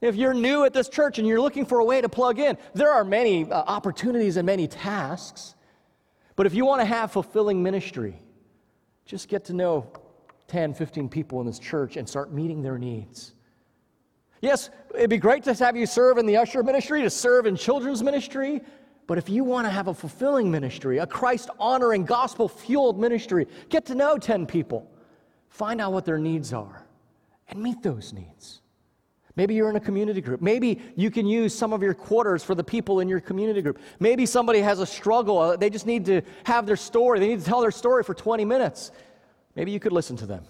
If 0.01 0.17
you're 0.17 0.35
new 0.35 0.65
at 0.65 0.73
this 0.73 0.89
church 0.89 1.19
and 1.19 1.27
you're 1.27 1.41
looking 1.41 1.65
for 1.65 1.79
a 1.79 1.85
way 1.85 2.01
to 2.01 2.09
plug 2.09 2.39
in, 2.39 2.57
there 2.75 2.91
are 2.91 3.05
many 3.05 3.51
uh, 3.51 3.63
opportunities 3.67 4.37
and 4.37 4.47
many 4.47 4.67
tasks. 4.67 5.55
But 6.35 6.47
if 6.47 6.55
you 6.55 6.65
want 6.65 6.81
to 6.81 6.85
have 6.85 7.13
fulfilling 7.13 7.63
ministry, 7.63 8.21
just 9.09 9.29
get 9.29 9.43
to 9.47 9.55
know 9.55 9.91
10, 10.49 10.75
15 10.75 11.09
people 11.09 11.41
in 11.41 11.47
this 11.47 11.59
church 11.59 11.97
and 11.97 12.07
start 12.07 12.31
meeting 12.31 12.63
their 12.63 12.79
needs. 12.79 13.33
Yes, 14.43 14.69
it'd 14.95 15.09
be 15.09 15.17
great 15.17 15.43
to 15.45 15.55
have 15.55 15.77
you 15.77 15.87
serve 15.87 16.19
in 16.19 16.27
the 16.27 16.37
usher 16.37 16.63
ministry, 16.63 17.01
to 17.03 17.11
serve 17.11 17.47
in 17.47 17.57
children's 17.57 18.03
ministry, 18.03 18.61
but 19.07 19.17
if 19.17 19.31
you 19.31 19.45
want 19.45 19.67
to 19.67 19.71
have 19.71 19.89
a 19.89 19.95
fulfilling 19.95 20.51
ministry, 20.51 20.99
a 20.99 21.07
Christ 21.07 21.49
honoring, 21.59 22.05
gospel 22.05 22.49
fueled 22.49 23.01
ministry, 23.01 23.49
get 23.71 23.87
to 23.87 23.95
know 23.95 24.19
10 24.19 24.47
people, 24.47 24.89
find 25.49 25.81
out 25.81 25.95
what 25.95 26.05
their 26.05 26.19
needs 26.19 26.53
are, 26.53 26.85
and 27.49 27.63
meet 27.63 27.83
those 27.83 28.13
needs. 28.13 28.61
Maybe 29.39 29.55
you're 29.55 29.71
in 29.71 29.77
a 29.77 29.81
community 29.81 30.21
group. 30.21 30.43
Maybe 30.43 30.81
you 30.97 31.13
can 31.13 31.25
use 31.25 31.55
some 31.55 31.73
of 31.73 31.81
your 31.81 31.95
quarters 31.95 32.43
for 32.43 32.57
the 32.57 32.65
people 32.65 32.99
in 32.99 33.09
your 33.09 33.21
community 33.21 33.63
group. 33.63 33.79
Maybe 34.01 34.27
somebody 34.27 34.59
has 34.59 34.81
a 34.81 34.87
struggle. 34.87 35.39
Uh, 35.39 35.57
they 35.57 35.71
just 35.71 35.87
need 35.87 36.05
to 36.07 36.23
have 36.43 36.67
their 36.67 36.75
story. 36.75 37.21
They 37.21 37.29
need 37.29 37.39
to 37.39 37.47
tell 37.47 37.61
their 37.61 37.71
story 37.71 38.03
for 38.03 38.15
20 38.15 38.45
minutes. 38.45 38.91
Maybe 39.55 39.71
you 39.71 39.79
could 39.79 39.93
listen 39.93 40.17
to 40.17 40.27
them. 40.27 40.43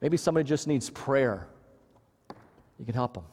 Maybe 0.00 0.16
somebody 0.16 0.48
just 0.48 0.68
needs 0.68 0.88
prayer. 0.88 1.48
You 2.78 2.84
can 2.84 2.94
help 2.94 3.14
them. 3.14 3.24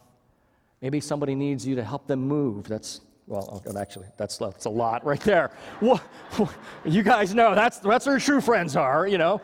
Maybe 0.82 1.02
somebody 1.02 1.36
needs 1.36 1.68
you 1.68 1.76
to 1.76 1.84
help 1.84 2.08
them 2.08 2.28
move. 2.28 2.68
That's, 2.68 3.02
well, 3.28 3.62
actually, 3.78 4.08
that's, 4.18 4.40
that's 4.40 4.66
a 4.66 4.72
lot 4.72 5.06
right 5.06 5.22
there. 5.22 5.52
You 6.84 7.04
guys 7.04 7.36
know 7.36 7.54
that's, 7.54 7.78
that's 7.78 8.08
where 8.08 8.18
true 8.18 8.42
friends 8.42 8.76
are, 8.76 9.08
you 9.08 9.20
know. 9.20 9.40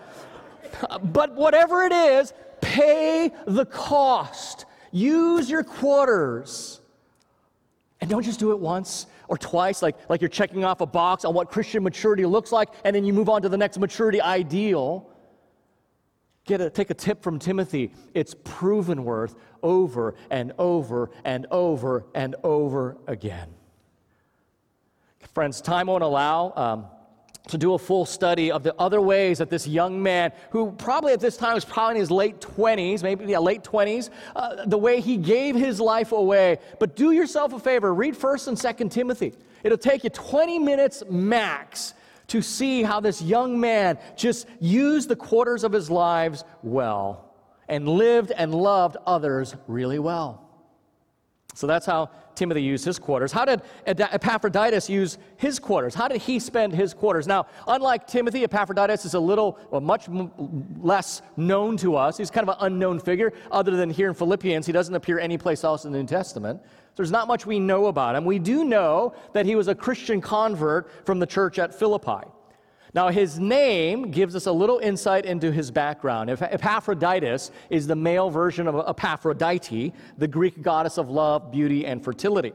But 1.04 1.36
whatever 1.36 1.84
it 1.84 1.92
is, 1.92 2.34
pay 2.62 3.32
the 3.46 3.66
cost. 3.66 4.66
Use 4.92 5.50
your 5.50 5.64
quarters. 5.64 6.82
And 8.00 8.10
don't 8.10 8.24
just 8.24 8.40
do 8.40 8.52
it 8.52 8.60
once 8.60 9.08
or 9.28 9.38
twice, 9.38 9.82
like, 9.82 9.96
like 10.10 10.22
you're 10.22 10.30
checking 10.30 10.64
off 10.64 10.82
a 10.82 10.86
box 10.86 11.26
on 11.26 11.34
what 11.34 11.50
Christian 11.50 11.84
maturity 11.84 12.26
looks 12.26 12.52
like, 12.52 12.70
and 12.84 12.96
then 12.96 13.04
you 13.04 13.12
move 13.12 13.28
on 13.28 13.42
to 13.42 13.50
the 13.50 13.58
next 13.58 13.78
maturity 13.78 14.22
ideal. 14.22 15.10
Get 16.46 16.62
a, 16.62 16.70
take 16.70 16.90
a 16.92 16.94
tip 16.94 17.22
from 17.22 17.40
Timothy. 17.40 17.92
It's 18.14 18.34
proven 18.44 19.04
worth 19.04 19.36
over 19.62 20.16
and 20.30 20.54
over 20.58 21.12
and 21.26 21.46
over 21.52 22.06
and 22.16 22.36
over 22.44 22.98
again. 23.08 23.50
Friends, 25.34 25.60
time 25.60 25.88
won't 25.88 26.04
allow. 26.04 26.54
Um, 26.56 26.86
to 27.48 27.58
do 27.58 27.74
a 27.74 27.78
full 27.78 28.06
study 28.06 28.52
of 28.52 28.64
the 28.64 28.76
other 28.80 29.02
ways 29.02 29.38
that 29.38 29.50
this 29.50 29.68
young 29.68 30.02
man, 30.02 30.32
who 30.52 30.72
probably 30.74 31.14
at 31.14 31.20
this 31.20 31.38
time 31.38 31.56
was 31.56 31.66
probably 31.66 31.96
in 31.96 32.02
his 32.02 32.12
late 32.12 32.40
20s, 32.40 33.04
maybe 33.04 33.26
yeah, 33.26 33.40
late 33.40 33.64
20s, 33.64 34.10
uh, 34.36 34.66
the 34.66 34.78
way 34.78 35.02
he 35.02 35.18
gave 35.18 35.56
his 35.56 35.80
life 35.80 36.12
away. 36.12 36.60
But 36.80 36.96
do 36.96 37.12
yourself 37.12 37.54
a 37.54 37.60
favor, 37.60 37.94
read 37.94 38.16
1st 38.16 38.48
and 38.50 38.58
2nd 38.58 38.92
Timothy. 38.92 39.34
It'll 39.64 39.78
take 39.78 40.04
you 40.04 40.10
20 40.10 40.60
minutes 40.60 41.04
max 41.10 41.94
to 42.28 42.42
see 42.42 42.84
how 42.84 43.00
this 43.00 43.22
young 43.22 43.60
man 43.60 43.98
just 44.16 44.48
used 44.60 45.10
the 45.10 45.16
quarters 45.16 45.64
of 45.64 45.72
his 45.72 45.90
lives 45.90 46.44
well 46.62 47.34
and 47.70 47.88
lived 47.88 48.32
and 48.32 48.54
loved 48.54 48.98
others 49.06 49.56
really 49.68 50.00
well. 50.00 50.47
So 51.58 51.66
that's 51.66 51.88
how 51.88 52.12
Timothy 52.36 52.62
used 52.62 52.86
his 52.86 53.00
quarters. 53.00 53.32
How 53.32 53.44
did 53.44 53.64
Epaphroditus 53.88 54.92
use 54.92 55.18
his 55.38 55.58
quarters? 55.58 55.96
How 55.96 56.08
did 56.08 56.22
he 56.22 56.38
spend 56.38 56.72
his 56.72 56.94
quarters? 56.94 57.26
Now, 57.26 57.48
unlike 57.68 58.06
Timothy, 58.06 58.44
Epaphroditus 58.44 59.06
is 59.06 59.16
a 59.16 59.20
little, 59.20 59.58
well, 59.72 59.82
much 59.82 60.08
less 60.80 61.24
known 61.36 61.76
to 61.78 61.96
us. 61.96 62.16
He's 62.16 62.30
kind 62.30 62.48
of 62.48 62.56
an 62.60 62.68
unknown 62.68 63.00
figure, 63.00 63.34
other 63.50 63.72
than 63.72 63.90
here 63.90 64.08
in 64.08 64.14
Philippians. 64.14 64.68
He 64.68 64.72
doesn't 64.72 64.94
appear 64.94 65.18
anyplace 65.18 65.64
else 65.64 65.86
in 65.86 65.92
the 65.92 65.98
New 65.98 66.06
Testament. 66.06 66.62
There's 66.96 67.12
not 67.12 67.28
much 67.28 67.48
we 67.48 67.60
know 67.60 67.88
about 67.88 68.16
him. 68.16 68.24
We 68.24 68.38
do 68.38 68.64
know 68.64 69.16
that 69.34 69.48
he 69.48 69.56
was 69.56 69.68
a 69.68 69.74
Christian 69.74 70.22
convert 70.22 71.08
from 71.08 71.18
the 71.18 71.26
church 71.26 71.58
at 71.58 71.74
Philippi. 71.74 72.28
Now, 72.94 73.10
his 73.10 73.40
name 73.40 74.12
gives 74.12 74.36
us 74.36 74.46
a 74.46 74.52
little 74.52 74.80
insight 74.80 75.26
into 75.26 75.52
his 75.52 75.72
background. 75.72 76.30
Epaphroditus 76.30 77.52
is 77.70 77.88
the 77.88 77.96
male 77.96 78.30
version 78.30 78.68
of 78.68 78.96
Aphrodite, 79.04 79.94
the 80.18 80.28
Greek 80.28 80.62
goddess 80.62 80.98
of 80.98 81.10
love, 81.10 81.52
beauty, 81.52 81.86
and 81.86 82.04
fertility. 82.04 82.54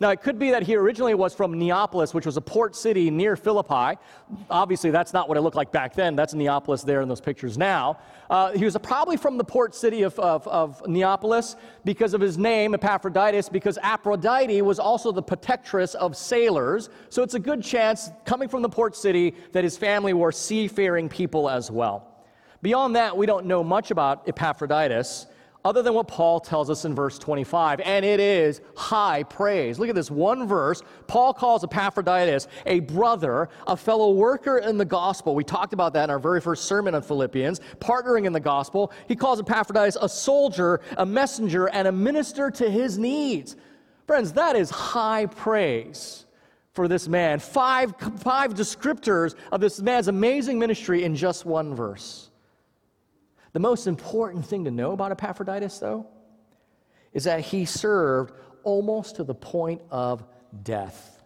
Now, 0.00 0.08
it 0.08 0.22
could 0.22 0.38
be 0.38 0.50
that 0.50 0.62
he 0.62 0.76
originally 0.76 1.12
was 1.12 1.34
from 1.34 1.58
Neapolis, 1.58 2.14
which 2.14 2.24
was 2.24 2.38
a 2.38 2.40
port 2.40 2.74
city 2.74 3.10
near 3.10 3.36
Philippi. 3.36 4.00
Obviously, 4.48 4.90
that's 4.90 5.12
not 5.12 5.28
what 5.28 5.36
it 5.36 5.42
looked 5.42 5.56
like 5.56 5.70
back 5.70 5.94
then. 5.94 6.16
That's 6.16 6.32
Neapolis 6.32 6.82
there 6.82 7.02
in 7.02 7.08
those 7.08 7.20
pictures 7.20 7.58
now. 7.58 7.98
Uh, 8.30 8.52
he 8.52 8.64
was 8.64 8.74
probably 8.82 9.18
from 9.18 9.36
the 9.36 9.44
port 9.44 9.74
city 9.74 10.00
of, 10.02 10.18
of, 10.18 10.48
of, 10.48 10.82
Neapolis 10.88 11.54
because 11.84 12.14
of 12.14 12.20
his 12.22 12.38
name, 12.38 12.72
Epaphroditus, 12.72 13.50
because 13.50 13.76
Aphrodite 13.82 14.62
was 14.62 14.78
also 14.78 15.12
the 15.12 15.22
protectress 15.22 15.94
of 15.94 16.16
sailors. 16.16 16.88
So 17.10 17.22
it's 17.22 17.34
a 17.34 17.38
good 17.38 17.62
chance, 17.62 18.10
coming 18.24 18.48
from 18.48 18.62
the 18.62 18.70
port 18.70 18.96
city, 18.96 19.34
that 19.52 19.64
his 19.64 19.76
family 19.76 20.14
were 20.14 20.32
seafaring 20.32 21.10
people 21.10 21.50
as 21.50 21.70
well. 21.70 22.06
Beyond 22.62 22.96
that, 22.96 23.14
we 23.14 23.26
don't 23.26 23.44
know 23.44 23.62
much 23.62 23.90
about 23.90 24.26
Epaphroditus 24.26 25.26
other 25.64 25.82
than 25.82 25.94
what 25.94 26.08
Paul 26.08 26.40
tells 26.40 26.70
us 26.70 26.84
in 26.84 26.94
verse 26.94 27.18
25, 27.18 27.80
and 27.80 28.04
it 28.04 28.20
is 28.20 28.60
high 28.76 29.22
praise. 29.24 29.78
Look 29.78 29.88
at 29.88 29.94
this 29.94 30.10
one 30.10 30.46
verse. 30.46 30.82
Paul 31.06 31.34
calls 31.34 31.64
Epaphroditus 31.64 32.48
a 32.66 32.80
brother, 32.80 33.48
a 33.66 33.76
fellow 33.76 34.12
worker 34.12 34.58
in 34.58 34.78
the 34.78 34.84
gospel. 34.84 35.34
We 35.34 35.44
talked 35.44 35.72
about 35.72 35.92
that 35.94 36.04
in 36.04 36.10
our 36.10 36.18
very 36.18 36.40
first 36.40 36.64
sermon 36.64 36.94
on 36.94 37.02
Philippians, 37.02 37.60
partnering 37.78 38.24
in 38.24 38.32
the 38.32 38.40
gospel. 38.40 38.92
He 39.08 39.16
calls 39.16 39.40
Epaphroditus 39.40 39.98
a 40.00 40.08
soldier, 40.08 40.80
a 40.96 41.04
messenger, 41.04 41.68
and 41.68 41.88
a 41.88 41.92
minister 41.92 42.50
to 42.52 42.70
his 42.70 42.98
needs. 42.98 43.56
Friends, 44.06 44.32
that 44.32 44.56
is 44.56 44.70
high 44.70 45.26
praise 45.26 46.26
for 46.72 46.88
this 46.88 47.08
man. 47.08 47.38
Five, 47.38 47.94
five 48.18 48.54
descriptors 48.54 49.34
of 49.52 49.60
this 49.60 49.80
man's 49.80 50.08
amazing 50.08 50.58
ministry 50.58 51.04
in 51.04 51.14
just 51.14 51.44
one 51.44 51.74
verse. 51.74 52.29
The 53.52 53.60
most 53.60 53.86
important 53.86 54.46
thing 54.46 54.64
to 54.64 54.70
know 54.70 54.92
about 54.92 55.12
Epaphroditus, 55.12 55.78
though, 55.78 56.06
is 57.12 57.24
that 57.24 57.40
he 57.40 57.64
served 57.64 58.32
almost 58.62 59.16
to 59.16 59.24
the 59.24 59.34
point 59.34 59.82
of 59.90 60.24
death. 60.62 61.22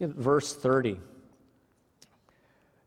Verse 0.00 0.54
30. 0.54 1.00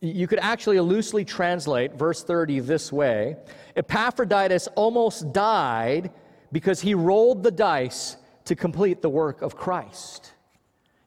You 0.02 0.28
could 0.28 0.40
actually 0.40 0.80
loosely 0.80 1.26
translate 1.26 1.96
verse 1.96 2.24
30 2.24 2.62
this 2.62 2.90
way 2.90 3.36
Epaphroditus 3.76 4.68
almost 4.76 5.34
died 5.34 6.12
because 6.54 6.80
he 6.80 6.94
rolled 6.94 7.44
the 7.44 7.52
dice 7.52 8.16
to 8.46 8.56
complete 8.56 9.02
the 9.02 9.10
work 9.10 9.42
of 9.42 9.58
Christ. 9.58 10.34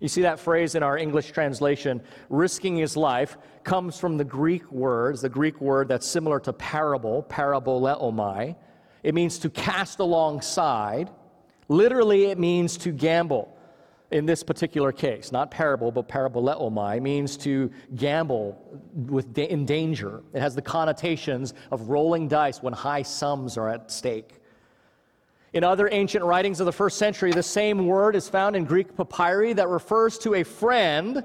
You 0.02 0.08
see 0.08 0.22
that 0.22 0.40
phrase 0.40 0.74
in 0.74 0.82
our 0.82 0.98
English 0.98 1.30
translation, 1.30 2.02
risking 2.28 2.76
his 2.76 2.96
life, 2.96 3.38
comes 3.62 4.00
from 4.00 4.16
the 4.16 4.24
Greek 4.24 4.68
words, 4.72 5.20
the 5.20 5.28
Greek 5.28 5.60
word 5.60 5.86
that's 5.86 6.04
similar 6.04 6.40
to 6.40 6.52
parable, 6.52 7.24
paraboleomai. 7.30 8.56
It 9.04 9.14
means 9.14 9.38
to 9.38 9.48
cast 9.48 10.00
alongside. 10.00 11.08
Literally, 11.68 12.24
it 12.24 12.38
means 12.40 12.76
to 12.78 12.90
gamble. 12.90 13.56
In 14.10 14.26
this 14.26 14.42
particular 14.42 14.90
case, 14.90 15.30
not 15.30 15.52
parable, 15.52 15.92
but 15.92 16.08
paraboleomai 16.08 17.00
means 17.00 17.36
to 17.36 17.70
gamble 17.94 18.60
with 18.92 19.38
in 19.38 19.64
danger. 19.64 20.24
It 20.34 20.40
has 20.40 20.56
the 20.56 20.62
connotations 20.62 21.54
of 21.70 21.90
rolling 21.90 22.26
dice 22.26 22.60
when 22.60 22.72
high 22.72 23.02
sums 23.02 23.56
are 23.56 23.68
at 23.68 23.92
stake. 23.92 24.41
In 25.52 25.64
other 25.64 25.88
ancient 25.92 26.24
writings 26.24 26.60
of 26.60 26.66
the 26.66 26.72
first 26.72 26.96
century, 26.96 27.30
the 27.30 27.42
same 27.42 27.86
word 27.86 28.16
is 28.16 28.28
found 28.28 28.56
in 28.56 28.64
Greek 28.64 28.96
papyri 28.96 29.52
that 29.52 29.68
refers 29.68 30.18
to 30.20 30.34
a 30.34 30.44
friend 30.44 31.24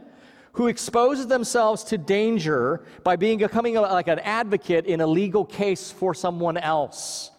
who 0.51 0.67
exposes 0.67 1.27
themselves 1.27 1.83
to 1.85 1.97
danger 1.97 2.83
by 3.03 3.15
being 3.15 3.37
becoming 3.37 3.75
like 3.75 4.07
an 4.07 4.19
advocate 4.19 4.85
in 4.85 5.01
a 5.01 5.07
legal 5.07 5.45
case 5.45 5.91
for 5.91 6.13
someone 6.13 6.57
else. 6.57 7.31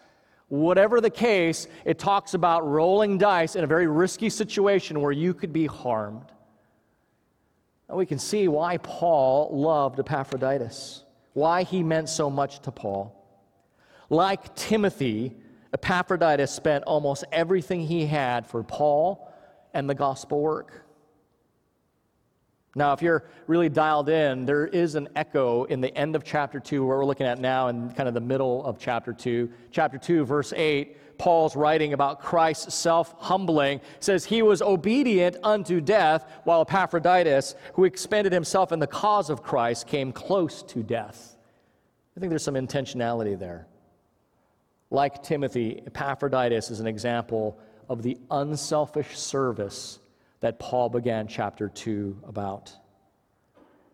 Whatever 0.47 0.99
the 0.99 1.11
case, 1.11 1.67
it 1.85 1.99
talks 1.99 2.33
about 2.33 2.67
rolling 2.67 3.19
dice 3.19 3.55
in 3.55 3.63
a 3.63 3.67
very 3.67 3.85
risky 3.85 4.29
situation 4.29 4.99
where 4.99 5.11
you 5.11 5.35
could 5.35 5.53
be 5.53 5.67
harmed. 5.67 6.31
And 7.87 7.97
we 7.97 8.07
can 8.07 8.17
see 8.17 8.47
why 8.47 8.77
Paul 8.77 9.49
loved 9.51 9.99
Epaphroditus, 9.99 11.03
why 11.33 11.63
he 11.63 11.83
meant 11.83 12.09
so 12.09 12.31
much 12.31 12.61
to 12.61 12.71
Paul. 12.71 13.15
Like 14.09 14.55
Timothy, 14.55 15.35
Epaphroditus 15.73 16.51
spent 16.51 16.83
almost 16.85 17.23
everything 17.31 17.81
he 17.81 18.05
had 18.05 18.47
for 18.47 18.63
Paul 18.63 19.31
and 19.73 19.89
the 19.89 19.95
gospel 19.95 20.41
work. 20.41 20.85
Now, 22.75 22.93
if 22.93 23.01
you're 23.01 23.25
really 23.47 23.69
dialed 23.69 24.09
in, 24.09 24.45
there 24.45 24.67
is 24.67 24.95
an 24.95 25.09
echo 25.15 25.63
in 25.65 25.81
the 25.81 25.95
end 25.97 26.15
of 26.15 26.23
chapter 26.23 26.59
2, 26.59 26.85
where 26.85 26.97
we're 26.97 27.05
looking 27.05 27.25
at 27.25 27.39
now, 27.39 27.67
in 27.67 27.89
kind 27.91 28.07
of 28.07 28.13
the 28.13 28.21
middle 28.21 28.63
of 28.63 28.77
chapter 28.77 29.11
2. 29.11 29.49
Chapter 29.71 29.97
2, 29.97 30.23
verse 30.23 30.53
8, 30.55 31.17
Paul's 31.17 31.55
writing 31.55 31.93
about 31.93 32.21
Christ's 32.21 32.75
self 32.75 33.15
humbling, 33.17 33.81
says, 33.99 34.23
He 34.23 34.41
was 34.43 34.61
obedient 34.61 35.35
unto 35.43 35.81
death, 35.81 36.31
while 36.43 36.61
Epaphroditus, 36.61 37.55
who 37.73 37.85
expended 37.85 38.31
himself 38.31 38.71
in 38.71 38.79
the 38.79 38.87
cause 38.87 39.29
of 39.31 39.41
Christ, 39.41 39.87
came 39.87 40.11
close 40.11 40.61
to 40.63 40.83
death. 40.83 41.35
I 42.15 42.19
think 42.19 42.29
there's 42.29 42.43
some 42.43 42.55
intentionality 42.55 43.37
there. 43.37 43.67
Like 44.91 45.21
Timothy, 45.21 45.83
Epaphroditus 45.85 46.71
is 46.71 46.79
an 46.79 46.87
example 46.87 47.59
of 47.87 48.01
the 48.01 48.17
unselfish 48.31 49.17
service 49.17 49.99
that 50.39 50.59
Paul 50.59 50.89
began 50.89 51.27
chapter 51.27 51.69
2 51.69 52.21
about. 52.27 52.73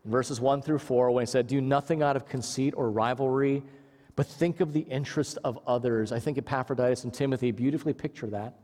In 0.04 0.10
verses 0.10 0.40
1 0.40 0.62
through 0.62 0.78
4, 0.78 1.10
when 1.10 1.22
he 1.22 1.26
said, 1.26 1.46
Do 1.46 1.60
nothing 1.60 2.02
out 2.02 2.16
of 2.16 2.26
conceit 2.26 2.74
or 2.76 2.90
rivalry, 2.90 3.62
but 4.14 4.26
think 4.26 4.60
of 4.60 4.72
the 4.72 4.80
interest 4.80 5.38
of 5.44 5.58
others. 5.66 6.12
I 6.12 6.18
think 6.18 6.38
Epaphroditus 6.38 7.04
and 7.04 7.12
Timothy 7.12 7.50
beautifully 7.50 7.92
picture 7.92 8.28
that. 8.28 8.54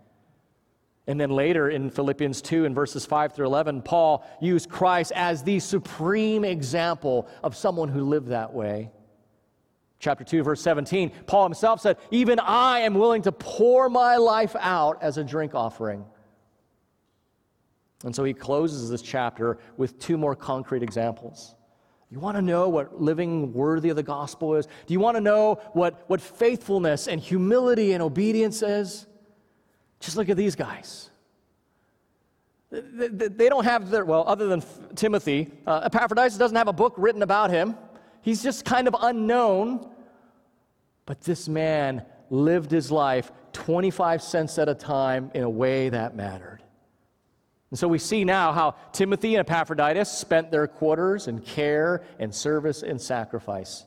And 1.06 1.20
then 1.20 1.30
later 1.30 1.68
in 1.68 1.90
Philippians 1.90 2.40
2, 2.42 2.64
in 2.64 2.74
verses 2.74 3.04
5 3.04 3.34
through 3.34 3.46
11, 3.46 3.82
Paul 3.82 4.24
used 4.40 4.70
Christ 4.70 5.12
as 5.14 5.42
the 5.42 5.58
supreme 5.58 6.44
example 6.44 7.28
of 7.42 7.56
someone 7.56 7.88
who 7.88 8.04
lived 8.04 8.28
that 8.28 8.54
way 8.54 8.90
chapter 10.02 10.24
2, 10.24 10.42
verse 10.42 10.60
17, 10.60 11.10
Paul 11.26 11.44
himself 11.44 11.80
said, 11.80 11.96
Even 12.10 12.40
I 12.40 12.80
am 12.80 12.94
willing 12.94 13.22
to 13.22 13.32
pour 13.32 13.88
my 13.88 14.16
life 14.16 14.56
out 14.58 15.00
as 15.00 15.16
a 15.16 15.24
drink 15.24 15.54
offering. 15.54 16.04
And 18.04 18.14
so 18.14 18.24
he 18.24 18.34
closes 18.34 18.90
this 18.90 19.00
chapter 19.00 19.58
with 19.76 20.00
two 20.00 20.18
more 20.18 20.34
concrete 20.34 20.82
examples. 20.82 21.54
You 22.10 22.18
want 22.18 22.36
to 22.36 22.42
know 22.42 22.68
what 22.68 23.00
living 23.00 23.52
worthy 23.52 23.90
of 23.90 23.96
the 23.96 24.02
gospel 24.02 24.56
is? 24.56 24.66
Do 24.66 24.92
you 24.92 24.98
want 24.98 25.16
to 25.16 25.20
know 25.20 25.60
what, 25.72 26.02
what 26.08 26.20
faithfulness 26.20 27.06
and 27.06 27.20
humility 27.20 27.92
and 27.92 28.02
obedience 28.02 28.60
is? 28.60 29.06
Just 30.00 30.16
look 30.16 30.28
at 30.28 30.36
these 30.36 30.56
guys. 30.56 31.10
They 32.72 33.48
don't 33.48 33.64
have 33.64 33.88
their, 33.90 34.04
well, 34.04 34.24
other 34.26 34.48
than 34.48 34.64
Timothy, 34.96 35.52
uh, 35.64 35.82
Epaphroditus 35.84 36.36
doesn't 36.38 36.56
have 36.56 36.68
a 36.68 36.72
book 36.72 36.94
written 36.96 37.22
about 37.22 37.50
him. 37.50 37.76
He's 38.22 38.42
just 38.42 38.64
kind 38.64 38.88
of 38.88 38.96
unknown. 39.00 39.90
But 41.06 41.20
this 41.22 41.48
man 41.48 42.04
lived 42.30 42.70
his 42.70 42.90
life 42.90 43.32
25 43.52 44.22
cents 44.22 44.58
at 44.58 44.68
a 44.68 44.74
time 44.74 45.30
in 45.34 45.42
a 45.42 45.50
way 45.50 45.88
that 45.88 46.16
mattered. 46.16 46.60
And 47.70 47.78
so 47.78 47.88
we 47.88 47.98
see 47.98 48.24
now 48.24 48.52
how 48.52 48.76
Timothy 48.92 49.34
and 49.34 49.40
Epaphroditus 49.48 50.10
spent 50.10 50.50
their 50.50 50.66
quarters 50.66 51.26
in 51.26 51.40
care 51.40 52.04
and 52.18 52.34
service 52.34 52.82
and 52.82 53.00
sacrifice. 53.00 53.84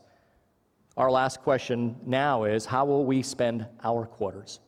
Our 0.97 1.11
last 1.11 1.41
question 1.41 1.97
now 2.05 2.45
is 2.45 2.65
how 2.65 2.85
will 2.85 3.05
we 3.05 3.21
spend 3.21 3.67
our 3.83 4.05
quarters? 4.05 4.59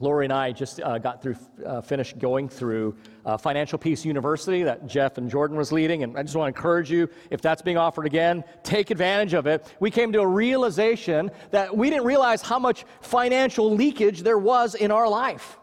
Lori 0.00 0.26
and 0.26 0.32
I 0.32 0.52
just 0.52 0.80
uh, 0.80 0.98
got 0.98 1.20
through, 1.20 1.36
uh, 1.66 1.80
finished 1.80 2.18
going 2.18 2.48
through 2.48 2.96
uh, 3.26 3.36
Financial 3.36 3.78
Peace 3.78 4.04
University 4.04 4.62
that 4.62 4.86
Jeff 4.86 5.18
and 5.18 5.28
Jordan 5.28 5.56
was 5.56 5.72
leading, 5.72 6.04
and 6.04 6.16
I 6.16 6.22
just 6.22 6.36
want 6.36 6.54
to 6.54 6.56
encourage 6.56 6.90
you, 6.90 7.08
if 7.30 7.40
that's 7.40 7.62
being 7.62 7.78
offered 7.78 8.06
again, 8.06 8.44
take 8.62 8.90
advantage 8.90 9.34
of 9.34 9.48
it. 9.48 9.74
We 9.80 9.90
came 9.90 10.12
to 10.12 10.20
a 10.20 10.26
realization 10.26 11.32
that 11.50 11.76
we 11.76 11.90
didn't 11.90 12.04
realize 12.04 12.42
how 12.42 12.60
much 12.60 12.84
financial 13.00 13.74
leakage 13.74 14.22
there 14.22 14.38
was 14.38 14.76
in 14.76 14.92
our 14.92 15.08
life. 15.08 15.58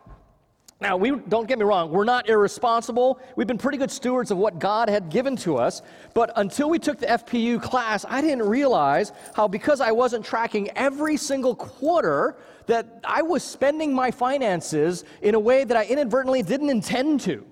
Now, 0.82 0.98
we 0.98 1.12
don't 1.12 1.48
get 1.48 1.58
me 1.58 1.64
wrong, 1.64 1.90
we're 1.90 2.04
not 2.04 2.28
irresponsible. 2.28 3.20
We've 3.38 3.48
been 3.48 3.58
pretty 3.58 3.78
good 3.78 3.92
stewards 3.92 4.30
of 4.30 4.38
what 4.38 4.60
God 4.60 4.90
had 4.90 5.10
given 5.10 5.38
to 5.38 5.56
us. 5.56 5.82
But 6.14 6.32
until 6.36 6.70
we 6.70 6.80
took 6.80 7.00
the 7.00 7.08
FPU 7.08 7.62
class, 7.62 8.06
I 8.08 8.20
didn't 8.20 8.44
realize 8.44 9.14
how, 9.34 9.48
because 9.48 9.80
I 9.80 9.92
wasn't 9.92 10.26
tracking 10.26 10.70
every 10.76 11.16
single 11.16 11.56
quarter, 11.56 12.36
that 12.66 13.00
I 13.06 13.22
was 13.22 13.44
spending 13.44 13.94
my 13.94 14.12
finances 14.12 15.06
in 15.22 15.36
a 15.36 15.40
way 15.40 15.64
that 15.64 15.78
I 15.78 15.86
inadvertently 15.86 16.42
didn't 16.44 16.70
intend 16.70 17.22
to. 17.22 17.46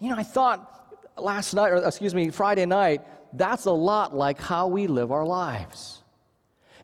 You 0.00 0.10
know, 0.10 0.16
I 0.16 0.22
thought 0.22 0.96
last 1.18 1.52
night, 1.54 1.70
or 1.70 1.84
excuse 1.84 2.14
me, 2.14 2.30
Friday 2.30 2.66
night, 2.66 3.02
that's 3.34 3.66
a 3.66 3.72
lot 3.72 4.16
like 4.16 4.40
how 4.40 4.68
we 4.68 4.86
live 4.86 5.12
our 5.12 5.26
lives. 5.26 6.02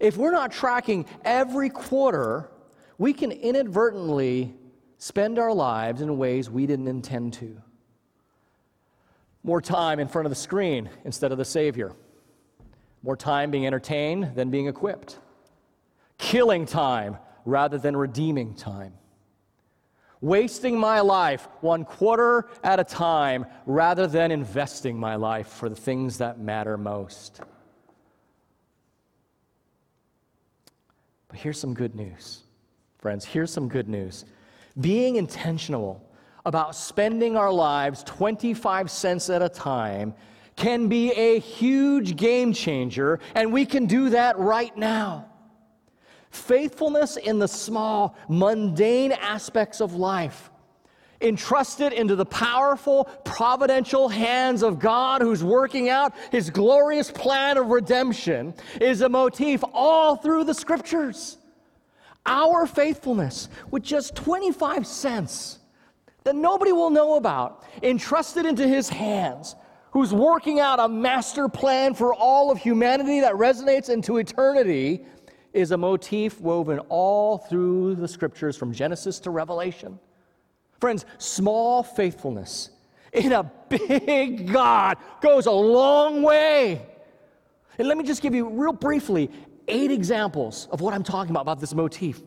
If 0.01 0.17
we're 0.17 0.33
not 0.33 0.53
tracking 0.53 1.07
every 1.25 1.71
quarter, 1.71 2.51
we 2.99 3.13
can 3.13 3.33
inadvertently 3.33 4.55
spend 4.99 5.39
our 5.39 5.53
lives 5.53 6.01
in 6.01 6.19
ways 6.19 6.49
we 6.49 6.67
didn't 6.67 6.89
intend 6.89 7.35
to. 7.35 7.61
more 9.45 9.61
time 9.61 10.01
in 10.01 10.09
front 10.09 10.27
of 10.27 10.31
the 10.31 10.37
screen 10.37 10.89
instead 11.05 11.31
of 11.31 11.39
the 11.39 11.45
Savior, 11.45 11.93
more 13.03 13.17
time 13.17 13.51
being 13.51 13.67
entertained 13.67 14.35
than 14.35 14.51
being 14.51 14.67
equipped, 14.67 15.19
killing 16.19 16.65
time 16.67 17.19
rather 17.45 17.77
than 17.77 17.95
redeeming 17.95 18.55
time, 18.55 18.95
wasting 20.23 20.79
my 20.79 21.01
life 21.01 21.47
one 21.61 21.85
quarter 21.85 22.49
at 22.65 22.81
a 22.81 22.85
time 22.85 23.45
rather 23.67 24.07
than 24.07 24.31
investing 24.31 24.99
my 24.99 25.15
life 25.15 25.49
for 25.49 25.69
the 25.69 25.77
things 25.77 26.19
that 26.19 26.41
matter 26.41 26.79
most. 26.79 27.43
But 31.29 31.39
here's 31.39 31.59
some 31.59 31.75
good 31.75 31.95
news, 31.95 32.41
friends. 32.97 33.27
Here's 33.27 33.53
some 33.53 33.69
good 33.69 33.89
news. 33.89 34.25
Being 34.81 35.17
intentional 35.17 36.03
about 36.45 36.75
spending 36.75 37.37
our 37.37 37.53
lives 37.53 38.03
25 38.05 38.91
cents 38.91 39.31
at 39.31 39.41
a 39.41 39.49
time 39.49 40.15
can 40.57 40.89
be 40.89 41.11
a 41.13 41.39
huge 41.39 42.17
game 42.17 42.53
changer, 42.53 43.21
and 43.35 43.53
we 43.53 43.67
can 43.67 43.87
do 43.87 44.11
that 44.11 44.39
right 44.39 44.77
now. 44.77 45.27
Faithfulness 46.31 47.17
in 47.17 47.39
the 47.39 47.49
small, 47.49 48.17
mundane 48.29 49.13
aspects 49.13 49.81
of 49.81 49.95
life, 49.95 50.51
entrusted 51.21 51.93
into 51.93 52.17
the 52.17 52.27
powerful, 52.27 53.05
providential 53.25 54.09
hands 54.09 54.63
of 54.63 54.79
God 54.79 55.23
who's 55.23 55.45
working 55.45 55.89
out 55.89 56.13
his 56.33 56.51
glorious 56.51 57.11
plan 57.11 57.57
of 57.57 57.69
redemption, 57.69 58.53
is 58.81 59.01
a 59.01 59.09
motif 59.09 59.63
all 59.73 60.17
through 60.17 60.45
the 60.45 60.55
scriptures. 60.55 61.39
Our 62.27 62.67
faithfulness 62.67 63.49
with 63.71 63.83
just 63.83 64.15
25 64.17 64.87
cents 64.87 65.59
that 66.25 66.35
nobody 66.35 66.73
will 66.73 66.91
know 66.91 67.17
about, 67.17 67.65
entrusted 67.83 68.47
into 68.47 68.67
his 68.67 68.89
hands, 68.89 69.57
who's 69.91 70.13
working 70.13 70.59
out 70.59 70.81
a 70.81 70.89
master 70.89 71.49
plan 71.49 71.95
for 71.95 72.15
all 72.15 72.51
of 72.51 72.59
humanity 72.59 73.21
that 73.21 73.35
resonates 73.35 73.91
into 73.91 74.17
eternity, 74.17 75.05
is 75.53 75.71
a 75.71 75.77
motif 75.77 76.41
woven 76.41 76.81
all 76.89 77.39
through 77.39 77.95
the 77.95 78.09
scriptures 78.09 78.57
from 78.57 78.73
Genesis 78.73 79.21
to 79.21 79.31
Revelation. 79.31 79.99
Friends, 80.81 81.05
small 81.19 81.83
faithfulness 81.83 82.71
in 83.13 83.33
a 83.33 83.45
big 83.69 84.53
God 84.53 84.97
goes 85.21 85.47
a 85.47 85.53
long 85.53 86.23
way. 86.23 86.85
And 87.79 87.87
let 87.87 87.97
me 87.97 88.05
just 88.05 88.23
give 88.23 88.35
you, 88.35 88.49
real 88.49 88.73
briefly, 88.73 89.31
eight 89.69 89.91
examples 89.91 90.69
of 90.71 90.81
what 90.81 90.95
I'm 90.95 91.03
talking 91.03 91.31
about, 91.31 91.43
about 91.43 91.61
this 91.61 91.75
motif. 91.75 92.23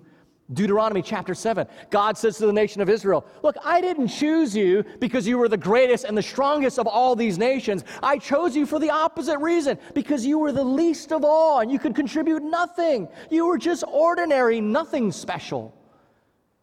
Deuteronomy 0.54 1.02
chapter 1.02 1.36
7, 1.36 1.68
God 1.90 2.18
says 2.18 2.38
to 2.38 2.46
the 2.46 2.54
nation 2.54 2.82
of 2.82 2.90
Israel, 2.90 3.26
Look, 3.44 3.58
I 3.66 3.82
didn't 3.82 4.08
choose 4.08 4.56
you 4.56 4.86
because 5.00 5.28
you 5.28 5.38
were 5.38 5.50
the 5.50 5.58
greatest 5.58 6.06
and 6.06 6.18
the 6.18 6.22
strongest 6.22 6.80
of 6.80 6.88
all 6.88 7.18
these 7.18 7.38
nations. 7.38 7.84
I 8.02 8.18
chose 8.18 8.56
you 8.56 8.66
for 8.66 8.80
the 8.80 8.90
opposite 8.90 9.40
reason, 9.40 9.78
because 9.94 10.26
you 10.26 10.40
were 10.40 10.54
the 10.54 10.64
least 10.64 11.12
of 11.12 11.26
all 11.26 11.60
and 11.60 11.70
you 11.70 11.80
could 11.80 11.96
contribute 11.96 12.44
nothing. 12.44 13.10
You 13.30 13.46
were 13.46 13.58
just 13.58 13.84
ordinary, 13.86 14.62
nothing 14.62 15.12
special. 15.12 15.74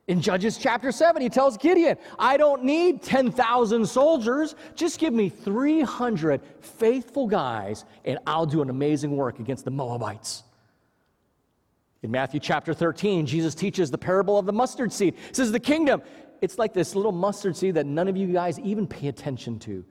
In 0.06 0.20
Judges 0.20 0.56
chapter 0.56 0.90
7, 0.90 1.20
he 1.20 1.28
tells 1.28 1.58
Gideon, 1.58 1.98
I 2.18 2.38
don't 2.38 2.64
need 2.64 3.02
10,000 3.02 3.86
soldiers. 3.86 4.54
Just 4.74 4.98
give 4.98 5.12
me 5.12 5.28
300 5.28 6.40
faithful 6.60 7.26
guys, 7.26 7.84
and 8.04 8.18
I'll 8.26 8.46
do 8.46 8.62
an 8.62 8.70
amazing 8.70 9.16
work 9.16 9.40
against 9.40 9.64
the 9.64 9.70
Moabites. 9.70 10.42
In 12.04 12.10
Matthew 12.10 12.38
chapter 12.38 12.74
13, 12.74 13.24
Jesus 13.24 13.54
teaches 13.54 13.90
the 13.90 13.96
parable 13.96 14.38
of 14.38 14.44
the 14.44 14.52
mustard 14.52 14.92
seed. 14.92 15.14
He 15.14 15.34
says, 15.34 15.50
The 15.50 15.58
kingdom, 15.58 16.02
it's 16.42 16.58
like 16.58 16.74
this 16.74 16.94
little 16.94 17.12
mustard 17.12 17.56
seed 17.56 17.76
that 17.76 17.86
none 17.86 18.08
of 18.08 18.16
you 18.18 18.26
guys 18.26 18.60
even 18.60 18.86
pay 18.86 19.08
attention 19.08 19.58
to. 19.60 19.82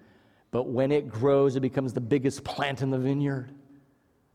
But 0.51 0.69
when 0.69 0.91
it 0.91 1.09
grows, 1.09 1.55
it 1.55 1.61
becomes 1.61 1.91
the 1.91 2.01
biggest 2.01 2.43
plant 2.43 2.83
in 2.83 2.91
the 2.91 2.99
vineyard. 2.99 3.49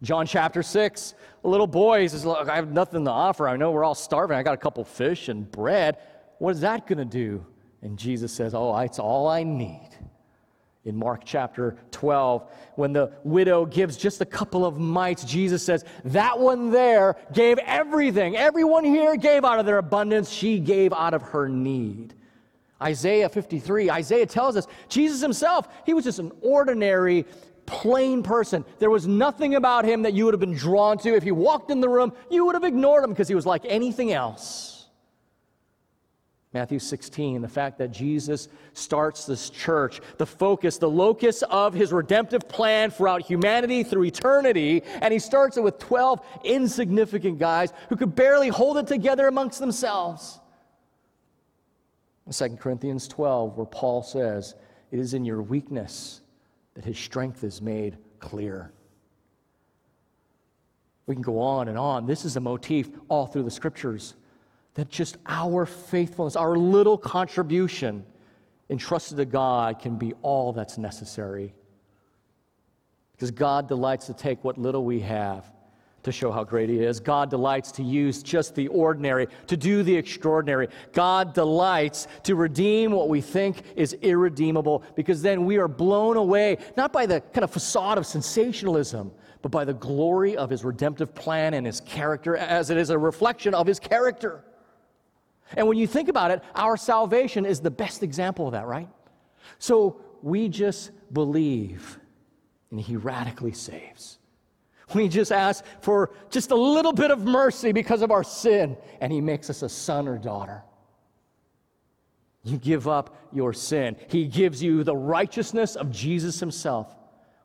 John 0.02 0.26
chapter 0.26 0.60
6, 0.60 1.14
a 1.44 1.48
little 1.48 1.68
boy 1.68 2.08
says, 2.08 2.26
Look, 2.26 2.48
I 2.48 2.56
have 2.56 2.72
nothing 2.72 3.04
to 3.04 3.12
offer. 3.12 3.48
I 3.48 3.56
know 3.56 3.70
we're 3.70 3.84
all 3.84 3.94
starving. 3.94 4.36
I 4.36 4.42
got 4.42 4.54
a 4.54 4.58
couple 4.58 4.82
fish 4.82 5.28
and 5.28 5.48
bread. 5.48 5.98
What 6.38 6.50
is 6.50 6.60
that 6.62 6.84
going 6.88 6.98
to 6.98 7.04
do? 7.04 7.46
And 7.82 7.96
Jesus 7.96 8.32
says, 8.32 8.54
Oh, 8.54 8.76
it's 8.78 8.98
all 8.98 9.28
I 9.28 9.44
need 9.44 9.90
in 10.88 10.96
Mark 10.96 11.22
chapter 11.24 11.76
12, 11.90 12.50
when 12.76 12.94
the 12.94 13.12
widow 13.22 13.66
gives 13.66 13.96
just 13.96 14.22
a 14.22 14.24
couple 14.24 14.64
of 14.64 14.78
mites, 14.78 15.22
Jesus 15.22 15.62
says, 15.62 15.84
That 16.06 16.38
one 16.38 16.70
there 16.70 17.16
gave 17.34 17.58
everything. 17.58 18.36
Everyone 18.36 18.84
here 18.84 19.14
gave 19.16 19.44
out 19.44 19.60
of 19.60 19.66
their 19.66 19.78
abundance, 19.78 20.30
she 20.30 20.58
gave 20.58 20.92
out 20.94 21.12
of 21.12 21.22
her 21.22 21.48
need. 21.48 22.14
Isaiah 22.80 23.28
53, 23.28 23.90
Isaiah 23.90 24.26
tells 24.26 24.56
us 24.56 24.66
Jesus 24.88 25.20
himself, 25.20 25.68
he 25.84 25.92
was 25.92 26.04
just 26.04 26.20
an 26.20 26.32
ordinary, 26.40 27.26
plain 27.66 28.22
person. 28.22 28.64
There 28.78 28.90
was 28.90 29.06
nothing 29.06 29.56
about 29.56 29.84
him 29.84 30.02
that 30.02 30.14
you 30.14 30.24
would 30.24 30.32
have 30.32 30.40
been 30.40 30.54
drawn 30.54 30.96
to. 30.98 31.14
If 31.14 31.22
he 31.22 31.32
walked 31.32 31.70
in 31.70 31.80
the 31.80 31.88
room, 31.88 32.14
you 32.30 32.46
would 32.46 32.54
have 32.54 32.64
ignored 32.64 33.04
him 33.04 33.10
because 33.10 33.28
he 33.28 33.34
was 33.34 33.44
like 33.44 33.62
anything 33.66 34.12
else. 34.12 34.77
Matthew 36.58 36.80
16, 36.80 37.40
the 37.40 37.46
fact 37.46 37.78
that 37.78 37.92
Jesus 37.92 38.48
starts 38.72 39.26
this 39.26 39.48
church, 39.48 40.00
the 40.16 40.26
focus, 40.26 40.76
the 40.76 40.90
locus 40.90 41.42
of 41.42 41.72
his 41.72 41.92
redemptive 41.92 42.48
plan 42.48 42.90
throughout 42.90 43.22
humanity 43.22 43.84
through 43.84 44.02
eternity, 44.02 44.82
and 45.00 45.12
he 45.12 45.20
starts 45.20 45.56
it 45.56 45.62
with 45.62 45.78
12 45.78 46.20
insignificant 46.42 47.38
guys 47.38 47.72
who 47.88 47.94
could 47.94 48.16
barely 48.16 48.48
hold 48.48 48.76
it 48.76 48.88
together 48.88 49.28
amongst 49.28 49.60
themselves. 49.60 50.40
In 52.26 52.32
2 52.32 52.56
Corinthians 52.56 53.06
12, 53.06 53.56
where 53.56 53.64
Paul 53.64 54.02
says, 54.02 54.56
It 54.90 54.98
is 54.98 55.14
in 55.14 55.24
your 55.24 55.42
weakness 55.42 56.22
that 56.74 56.84
his 56.84 56.98
strength 56.98 57.44
is 57.44 57.62
made 57.62 57.98
clear. 58.18 58.72
We 61.06 61.14
can 61.14 61.22
go 61.22 61.38
on 61.38 61.68
and 61.68 61.78
on. 61.78 62.04
This 62.04 62.24
is 62.24 62.34
a 62.36 62.40
motif 62.40 62.90
all 63.06 63.28
through 63.28 63.44
the 63.44 63.50
scriptures 63.52 64.16
that 64.78 64.88
just 64.88 65.16
our 65.26 65.66
faithfulness, 65.66 66.36
our 66.36 66.56
little 66.56 66.96
contribution 66.96 68.06
entrusted 68.70 69.16
to 69.16 69.24
God 69.24 69.80
can 69.80 69.96
be 69.96 70.12
all 70.22 70.52
that's 70.52 70.78
necessary. 70.78 71.52
Because 73.10 73.32
God 73.32 73.66
delights 73.66 74.06
to 74.06 74.14
take 74.14 74.44
what 74.44 74.56
little 74.56 74.84
we 74.84 75.00
have 75.00 75.44
to 76.04 76.12
show 76.12 76.30
how 76.30 76.44
great 76.44 76.68
He 76.68 76.78
is. 76.78 77.00
God 77.00 77.28
delights 77.28 77.72
to 77.72 77.82
use 77.82 78.22
just 78.22 78.54
the 78.54 78.68
ordinary 78.68 79.26
to 79.48 79.56
do 79.56 79.82
the 79.82 79.96
extraordinary. 79.96 80.68
God 80.92 81.34
delights 81.34 82.06
to 82.22 82.36
redeem 82.36 82.92
what 82.92 83.08
we 83.08 83.20
think 83.20 83.62
is 83.74 83.94
irredeemable 83.94 84.84
because 84.94 85.22
then 85.22 85.44
we 85.44 85.56
are 85.56 85.66
blown 85.66 86.16
away, 86.16 86.56
not 86.76 86.92
by 86.92 87.04
the 87.04 87.20
kind 87.20 87.42
of 87.42 87.50
facade 87.50 87.98
of 87.98 88.06
sensationalism, 88.06 89.10
but 89.42 89.50
by 89.50 89.64
the 89.64 89.74
glory 89.74 90.36
of 90.36 90.50
His 90.50 90.62
redemptive 90.62 91.16
plan 91.16 91.54
and 91.54 91.66
His 91.66 91.80
character, 91.80 92.36
as 92.36 92.70
it 92.70 92.76
is 92.76 92.90
a 92.90 92.98
reflection 92.98 93.54
of 93.54 93.66
His 93.66 93.80
character. 93.80 94.44
And 95.56 95.66
when 95.66 95.78
you 95.78 95.86
think 95.86 96.08
about 96.08 96.30
it, 96.30 96.42
our 96.54 96.76
salvation 96.76 97.46
is 97.46 97.60
the 97.60 97.70
best 97.70 98.02
example 98.02 98.46
of 98.46 98.52
that, 98.52 98.66
right? 98.66 98.88
So 99.58 100.00
we 100.22 100.48
just 100.48 100.90
believe, 101.12 101.98
and 102.70 102.80
He 102.80 102.96
radically 102.96 103.52
saves. 103.52 104.18
We 104.94 105.08
just 105.08 105.32
ask 105.32 105.64
for 105.80 106.10
just 106.30 106.50
a 106.50 106.56
little 106.56 106.92
bit 106.92 107.10
of 107.10 107.24
mercy 107.24 107.72
because 107.72 108.02
of 108.02 108.10
our 108.10 108.24
sin, 108.24 108.76
and 109.00 109.12
He 109.12 109.20
makes 109.20 109.50
us 109.50 109.62
a 109.62 109.68
son 109.68 110.08
or 110.08 110.18
daughter. 110.18 110.62
You 112.44 112.58
give 112.58 112.88
up 112.88 113.16
your 113.32 113.52
sin, 113.52 113.96
He 114.08 114.26
gives 114.26 114.62
you 114.62 114.84
the 114.84 114.96
righteousness 114.96 115.76
of 115.76 115.90
Jesus 115.90 116.40
Himself 116.40 116.94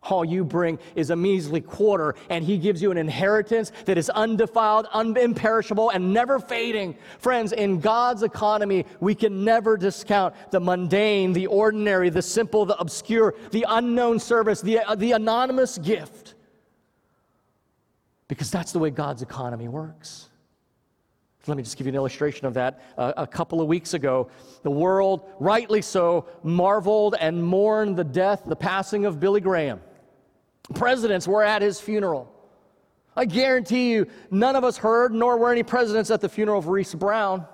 all 0.09 0.25
you 0.25 0.43
bring 0.43 0.79
is 0.95 1.09
a 1.09 1.15
measly 1.15 1.61
quarter, 1.61 2.15
and 2.29 2.43
he 2.43 2.57
gives 2.57 2.81
you 2.81 2.91
an 2.91 2.97
inheritance 2.97 3.71
that 3.85 3.97
is 3.97 4.09
undefiled, 4.09 4.87
un- 4.91 5.17
imperishable, 5.17 5.89
and 5.89 6.13
never 6.13 6.39
fading. 6.39 6.95
Friends, 7.19 7.51
in 7.51 7.79
God's 7.79 8.23
economy, 8.23 8.85
we 8.99 9.15
can 9.15 9.43
never 9.43 9.77
discount 9.77 10.35
the 10.51 10.59
mundane, 10.59 11.33
the 11.33 11.47
ordinary, 11.47 12.09
the 12.09 12.21
simple, 12.21 12.65
the 12.65 12.77
obscure, 12.77 13.35
the 13.51 13.65
unknown 13.69 14.19
service, 14.19 14.61
the, 14.61 14.79
uh, 14.79 14.95
the 14.95 15.13
anonymous 15.13 15.77
gift. 15.77 16.35
Because 18.27 18.49
that's 18.51 18.71
the 18.71 18.79
way 18.79 18.89
God's 18.89 19.21
economy 19.21 19.67
works. 19.67 20.29
Let 21.45 21.57
me 21.57 21.63
just 21.63 21.75
give 21.75 21.87
you 21.87 21.91
an 21.91 21.95
illustration 21.95 22.47
of 22.47 22.53
that. 22.53 22.81
Uh, 22.97 23.11
a 23.17 23.27
couple 23.27 23.59
of 23.59 23.67
weeks 23.67 23.93
ago, 23.93 24.29
the 24.61 24.71
world, 24.71 25.29
rightly 25.39 25.81
so, 25.81 26.25
marveled 26.41 27.15
and 27.19 27.43
mourned 27.43 27.97
the 27.97 28.03
death, 28.05 28.43
the 28.45 28.55
passing 28.55 29.05
of 29.05 29.19
Billy 29.19 29.41
Graham. 29.41 29.81
Presidents 30.73 31.27
were 31.27 31.43
at 31.43 31.61
his 31.61 31.79
funeral. 31.79 32.31
I 33.15 33.25
guarantee 33.25 33.91
you, 33.91 34.07
none 34.31 34.55
of 34.55 34.63
us 34.63 34.77
heard, 34.77 35.13
nor 35.13 35.37
were 35.37 35.51
any 35.51 35.63
presidents 35.63 36.09
at 36.09 36.21
the 36.21 36.29
funeral 36.29 36.59
of 36.59 36.67
Reese 36.67 36.95
Brown, 36.95 37.45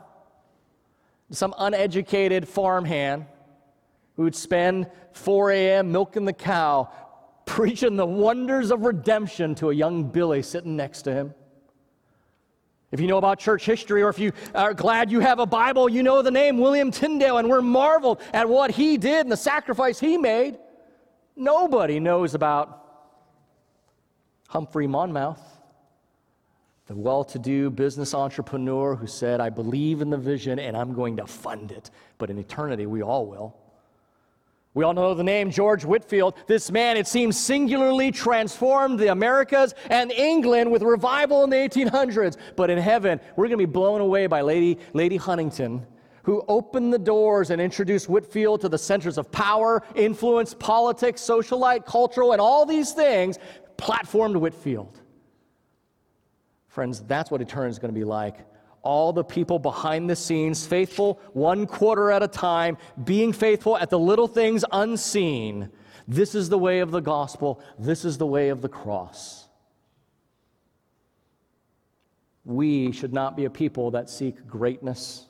some 1.31 1.53
uneducated 1.57 2.47
farmhand 2.47 3.25
who 4.15 4.23
would 4.23 4.35
spend 4.35 4.89
4 5.13 5.51
a.m. 5.51 5.91
milking 5.91 6.25
the 6.25 6.33
cow, 6.33 6.89
preaching 7.45 7.95
the 7.97 8.05
wonders 8.05 8.71
of 8.71 8.81
redemption 8.81 9.55
to 9.55 9.69
a 9.69 9.73
young 9.73 10.03
Billy 10.03 10.41
sitting 10.41 10.75
next 10.75 11.03
to 11.03 11.13
him. 11.13 11.33
If 12.91 12.99
you 12.99 13.07
know 13.07 13.17
about 13.17 13.37
church 13.37 13.65
history, 13.65 14.01
or 14.01 14.09
if 14.09 14.17
you 14.17 14.31
are 14.55 14.73
glad 14.73 15.11
you 15.11 15.19
have 15.19 15.39
a 15.39 15.45
Bible, 15.45 15.89
you 15.89 16.01
know 16.01 16.21
the 16.21 16.31
name 16.31 16.57
William 16.57 16.89
Tyndale, 16.89 17.37
and 17.37 17.47
we're 17.47 17.61
marveled 17.61 18.21
at 18.33 18.49
what 18.49 18.71
he 18.71 18.97
did 18.97 19.21
and 19.21 19.31
the 19.31 19.37
sacrifice 19.37 19.99
he 19.99 20.17
made. 20.17 20.57
Nobody 21.35 21.99
knows 21.99 22.33
about 22.33 22.79
Humphrey 24.49 24.87
Monmouth, 24.87 25.41
the 26.87 26.95
well 26.95 27.23
to 27.23 27.37
do 27.37 27.69
business 27.69 28.15
entrepreneur 28.15 28.95
who 28.95 29.05
said, 29.05 29.39
I 29.39 29.51
believe 29.51 30.01
in 30.01 30.09
the 30.09 30.17
vision 30.17 30.57
and 30.57 30.75
I'm 30.75 30.95
going 30.95 31.17
to 31.17 31.27
fund 31.27 31.71
it. 31.71 31.91
But 32.17 32.31
in 32.31 32.39
eternity, 32.39 32.87
we 32.87 33.03
all 33.03 33.27
will. 33.27 33.55
We 34.73 34.83
all 34.83 34.93
know 34.93 35.13
the 35.13 35.23
name 35.23 35.51
George 35.51 35.85
Whitefield. 35.85 36.33
This 36.47 36.71
man, 36.71 36.97
it 36.97 37.05
seems, 37.05 37.37
singularly 37.37 38.11
transformed 38.11 38.99
the 38.99 39.11
Americas 39.11 39.75
and 39.87 40.11
England 40.11 40.71
with 40.71 40.81
revival 40.81 41.43
in 41.43 41.51
the 41.51 41.55
1800s. 41.55 42.37
But 42.55 42.71
in 42.71 42.79
heaven, 42.79 43.19
we're 43.35 43.47
going 43.47 43.59
to 43.59 43.67
be 43.67 43.71
blown 43.71 44.01
away 44.01 44.25
by 44.25 44.41
Lady, 44.41 44.79
Lady 44.93 45.17
Huntingdon, 45.17 45.85
who 46.23 46.43
opened 46.47 46.91
the 46.91 46.99
doors 46.99 47.51
and 47.51 47.61
introduced 47.61 48.09
Whitefield 48.09 48.61
to 48.61 48.69
the 48.69 48.79
centers 48.79 49.19
of 49.19 49.31
power, 49.31 49.83
influence, 49.93 50.55
politics, 50.55 51.21
socialite, 51.21 51.85
cultural, 51.85 52.31
and 52.31 52.41
all 52.41 52.65
these 52.65 52.93
things, 52.93 53.37
platformed 53.79 54.35
Whitefield. 54.35 54.99
Friends, 56.67 57.01
that's 57.01 57.31
what 57.31 57.41
eternity 57.41 57.71
is 57.71 57.79
going 57.79 57.93
to 57.93 57.99
be 57.99 58.05
like 58.05 58.45
all 58.81 59.11
the 59.11 59.23
people 59.23 59.59
behind 59.59 60.09
the 60.09 60.15
scenes, 60.15 60.65
faithful 60.65 61.19
one 61.33 61.65
quarter 61.65 62.11
at 62.11 62.23
a 62.23 62.27
time, 62.27 62.77
being 63.03 63.33
faithful 63.33 63.77
at 63.77 63.89
the 63.89 63.99
little 63.99 64.27
things 64.27 64.63
unseen. 64.71 65.69
This 66.07 66.33
is 66.33 66.49
the 66.49 66.57
way 66.57 66.79
of 66.79 66.91
the 66.91 67.01
gospel. 67.01 67.61
This 67.77 68.05
is 68.05 68.17
the 68.17 68.25
way 68.25 68.49
of 68.49 68.61
the 68.61 68.69
cross. 68.69 69.47
We 72.45 72.91
should 72.91 73.13
not 73.13 73.35
be 73.35 73.45
a 73.45 73.49
people 73.49 73.91
that 73.91 74.09
seek 74.09 74.47
greatness. 74.47 75.25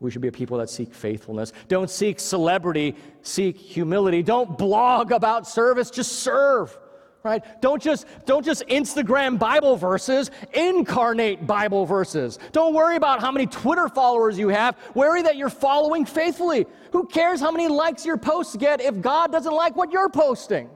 We 0.00 0.10
should 0.10 0.22
be 0.22 0.28
a 0.28 0.32
people 0.32 0.58
that 0.58 0.70
seek 0.70 0.94
faithfulness. 0.94 1.52
Don't 1.68 1.90
seek 1.90 2.20
celebrity, 2.20 2.96
seek 3.22 3.56
humility. 3.56 4.22
Don't 4.22 4.56
blog 4.56 5.12
about 5.12 5.46
service, 5.46 5.90
just 5.90 6.12
serve 6.20 6.76
right? 7.22 7.42
Don't 7.60 7.82
just, 7.82 8.06
don't 8.26 8.44
just 8.44 8.66
Instagram 8.68 9.38
Bible 9.38 9.76
verses, 9.76 10.30
incarnate 10.54 11.46
Bible 11.46 11.84
verses. 11.84 12.38
Don't 12.52 12.74
worry 12.74 12.96
about 12.96 13.20
how 13.20 13.32
many 13.32 13.46
Twitter 13.46 13.88
followers 13.88 14.38
you 14.38 14.48
have. 14.48 14.76
Worry 14.94 15.22
that 15.22 15.36
you're 15.36 15.50
following 15.50 16.04
faithfully. 16.04 16.66
Who 16.92 17.06
cares 17.06 17.40
how 17.40 17.50
many 17.50 17.68
likes 17.68 18.06
your 18.06 18.16
posts 18.16 18.56
get 18.56 18.80
if 18.80 19.00
God 19.00 19.32
doesn't 19.32 19.54
like 19.54 19.76
what 19.76 19.92
you're 19.92 20.08
posting? 20.08 20.70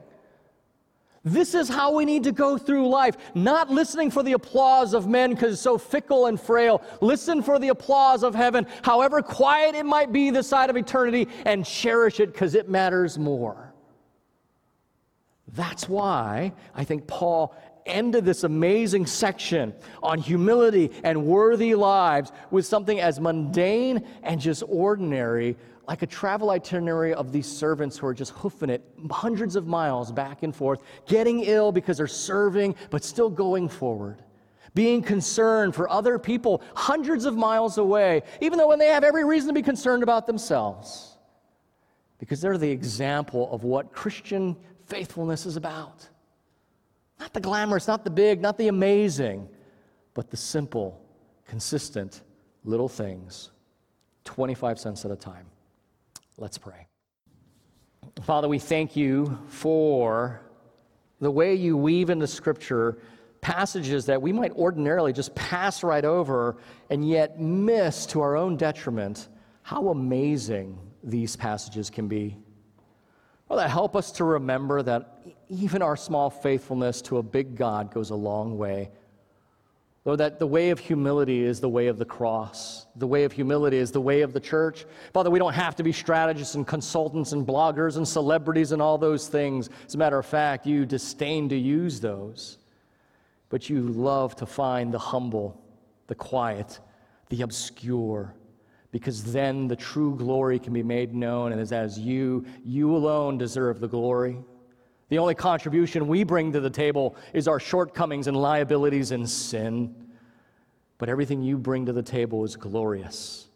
This 1.25 1.55
is 1.55 1.69
how 1.69 1.95
we 1.95 2.03
need 2.03 2.23
to 2.23 2.33
go 2.33 2.57
through 2.57 2.89
life, 2.89 3.15
not 3.33 3.69
listening 3.69 4.11
for 4.11 4.23
the 4.23 4.33
applause 4.33 4.93
of 4.93 5.07
men 5.07 5.29
because 5.29 5.61
so 5.61 5.77
fickle 5.77 6.25
and 6.25 6.39
frail. 6.39 6.81
Listen 6.99 7.41
for 7.41 7.59
the 7.59 7.69
applause 7.69 8.23
of 8.23 8.35
heaven, 8.35 8.67
however 8.81 9.21
quiet 9.21 9.73
it 9.73 9.85
might 9.85 10.11
be 10.11 10.31
this 10.31 10.49
side 10.49 10.69
of 10.69 10.75
eternity, 10.75 11.29
and 11.45 11.65
cherish 11.65 12.19
it 12.19 12.33
because 12.33 12.55
it 12.55 12.67
matters 12.67 13.17
more. 13.17 13.72
That's 15.55 15.87
why 15.87 16.53
I 16.73 16.83
think 16.83 17.07
Paul 17.07 17.55
ended 17.85 18.25
this 18.25 18.43
amazing 18.43 19.05
section 19.05 19.73
on 20.01 20.17
humility 20.17 20.91
and 21.03 21.25
worthy 21.25 21.75
lives 21.75 22.31
with 22.49 22.65
something 22.65 22.99
as 22.99 23.19
mundane 23.19 24.05
and 24.23 24.39
just 24.39 24.63
ordinary, 24.67 25.57
like 25.87 26.01
a 26.01 26.07
travel 26.07 26.49
itinerary 26.49 27.13
of 27.13 27.31
these 27.31 27.45
servants 27.45 27.97
who 27.97 28.07
are 28.07 28.13
just 28.13 28.31
hoofing 28.31 28.69
it 28.69 28.83
hundreds 29.11 29.55
of 29.55 29.67
miles 29.67 30.11
back 30.11 30.43
and 30.43 30.55
forth, 30.55 30.81
getting 31.07 31.41
ill 31.41 31.71
because 31.71 31.97
they're 31.97 32.07
serving, 32.07 32.75
but 32.89 33.03
still 33.03 33.29
going 33.29 33.69
forward. 33.69 34.23
Being 34.73 35.03
concerned 35.03 35.75
for 35.75 35.87
other 35.87 36.17
people 36.17 36.63
hundreds 36.73 37.25
of 37.25 37.35
miles 37.35 37.77
away, 37.77 38.23
even 38.41 38.57
though 38.57 38.67
when 38.67 38.79
they 38.79 38.87
have 38.87 39.03
every 39.03 39.23
reason 39.23 39.49
to 39.49 39.53
be 39.53 39.61
concerned 39.61 40.01
about 40.01 40.25
themselves. 40.25 41.17
Because 42.17 42.41
they're 42.41 42.57
the 42.57 42.71
example 42.71 43.51
of 43.51 43.63
what 43.63 43.91
Christian 43.91 44.55
faithfulness 44.87 45.45
is 45.45 45.57
about. 45.57 46.07
Not 47.19 47.33
the 47.33 47.39
glamorous, 47.39 47.87
not 47.87 48.03
the 48.03 48.09
big, 48.09 48.41
not 48.41 48.57
the 48.57 48.67
amazing, 48.67 49.47
but 50.13 50.29
the 50.29 50.37
simple, 50.37 51.01
consistent 51.47 52.21
little 52.63 52.89
things, 52.89 53.51
25 54.25 54.79
cents 54.79 55.05
at 55.05 55.11
a 55.11 55.15
time. 55.15 55.45
Let's 56.37 56.57
pray. 56.57 56.87
Father, 58.23 58.47
we 58.47 58.59
thank 58.59 58.95
you 58.95 59.37
for 59.47 60.41
the 61.19 61.31
way 61.31 61.55
you 61.55 61.77
weave 61.77 62.09
into 62.09 62.27
Scripture 62.27 62.99
passages 63.41 64.05
that 64.05 64.21
we 64.21 64.31
might 64.31 64.51
ordinarily 64.53 65.13
just 65.13 65.35
pass 65.35 65.83
right 65.83 66.05
over 66.05 66.57
and 66.89 67.07
yet 67.07 67.39
miss 67.39 68.05
to 68.07 68.21
our 68.21 68.35
own 68.35 68.55
detriment. 68.55 69.27
How 69.61 69.89
amazing 69.89 70.77
these 71.03 71.35
passages 71.35 71.89
can 71.89 72.07
be. 72.07 72.37
Father, 73.53 73.67
help 73.67 73.95
us 73.95 74.11
to 74.13 74.23
remember 74.23 74.81
that 74.81 75.21
even 75.47 75.83
our 75.83 75.95
small 75.95 76.31
faithfulness 76.31 77.03
to 77.03 77.19
a 77.19 77.21
big 77.21 77.55
God 77.55 77.93
goes 77.93 78.09
a 78.09 78.15
long 78.15 78.57
way. 78.57 78.89
Lord, 80.05 80.21
that 80.21 80.39
the 80.39 80.47
way 80.47 80.71
of 80.71 80.79
humility 80.79 81.43
is 81.43 81.59
the 81.59 81.69
way 81.69 81.85
of 81.85 81.99
the 81.99 82.03
cross. 82.03 82.87
The 82.95 83.05
way 83.05 83.25
of 83.25 83.31
humility 83.31 83.77
is 83.77 83.91
the 83.91 84.01
way 84.01 84.21
of 84.21 84.33
the 84.33 84.39
church. 84.39 84.87
Father, 85.13 85.29
we 85.29 85.37
don't 85.37 85.53
have 85.53 85.75
to 85.75 85.83
be 85.83 85.91
strategists 85.91 86.55
and 86.55 86.65
consultants 86.65 87.33
and 87.33 87.45
bloggers 87.45 87.97
and 87.97 88.07
celebrities 88.07 88.71
and 88.71 88.81
all 88.81 88.97
those 88.97 89.27
things. 89.27 89.69
As 89.85 89.93
a 89.93 89.99
matter 89.99 90.17
of 90.17 90.25
fact, 90.25 90.65
you 90.65 90.83
disdain 90.83 91.47
to 91.49 91.55
use 91.55 91.99
those. 91.99 92.57
But 93.49 93.69
you 93.69 93.81
love 93.81 94.35
to 94.37 94.47
find 94.47 94.91
the 94.91 94.97
humble, 94.97 95.61
the 96.07 96.15
quiet, 96.15 96.79
the 97.29 97.43
obscure, 97.43 98.33
because 98.93 99.23
then 99.23 99.67
the 99.67 99.75
true 99.75 100.15
glory 100.15 100.59
can 100.59 100.71
be 100.71 100.83
made 100.83 101.15
known, 101.15 101.51
and 101.51 101.59
as, 101.59 101.71
as 101.71 101.97
you, 101.97 102.45
you 102.63 102.95
alone 102.95 103.39
deserve 103.39 103.79
the 103.79 103.87
glory. 103.87 104.37
The 105.09 105.17
only 105.17 105.33
contribution 105.33 106.07
we 106.07 106.23
bring 106.23 106.51
to 106.51 106.59
the 106.59 106.69
table 106.69 107.15
is 107.33 107.47
our 107.47 107.59
shortcomings 107.59 108.27
and 108.27 108.37
liabilities 108.37 109.09
and 109.09 109.27
sin. 109.27 109.95
But 110.99 111.09
everything 111.09 111.41
you 111.41 111.57
bring 111.57 111.87
to 111.87 111.91
the 111.91 112.03
table 112.03 112.43
is 112.43 112.55
glorious. 112.55 113.47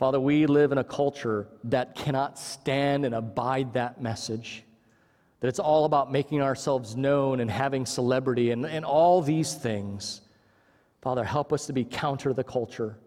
Father, 0.00 0.18
we 0.18 0.46
live 0.46 0.72
in 0.72 0.78
a 0.78 0.84
culture 0.84 1.46
that 1.64 1.94
cannot 1.94 2.40
stand 2.40 3.04
and 3.04 3.14
abide 3.14 3.74
that 3.74 4.02
message. 4.02 4.64
That 5.38 5.46
it's 5.46 5.60
all 5.60 5.84
about 5.84 6.10
making 6.10 6.42
ourselves 6.42 6.96
known 6.96 7.38
and 7.38 7.48
having 7.48 7.86
celebrity 7.86 8.50
and, 8.50 8.66
and 8.66 8.84
all 8.84 9.22
these 9.22 9.54
things. 9.54 10.22
Father, 11.02 11.22
help 11.22 11.52
us 11.52 11.66
to 11.66 11.72
be 11.72 11.84
counter 11.84 12.32
the 12.32 12.42
culture 12.42 12.98